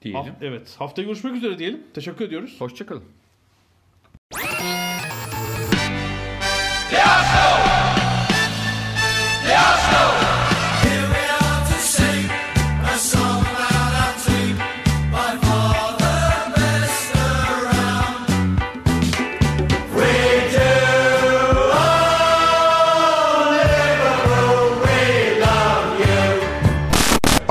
[0.03, 0.21] Diyelim.
[0.21, 0.77] Haf- evet.
[0.79, 1.83] Haftaya görüşmek üzere diyelim.
[1.95, 2.57] Teşekkür ediyoruz.
[2.59, 3.05] Hoşçakalın.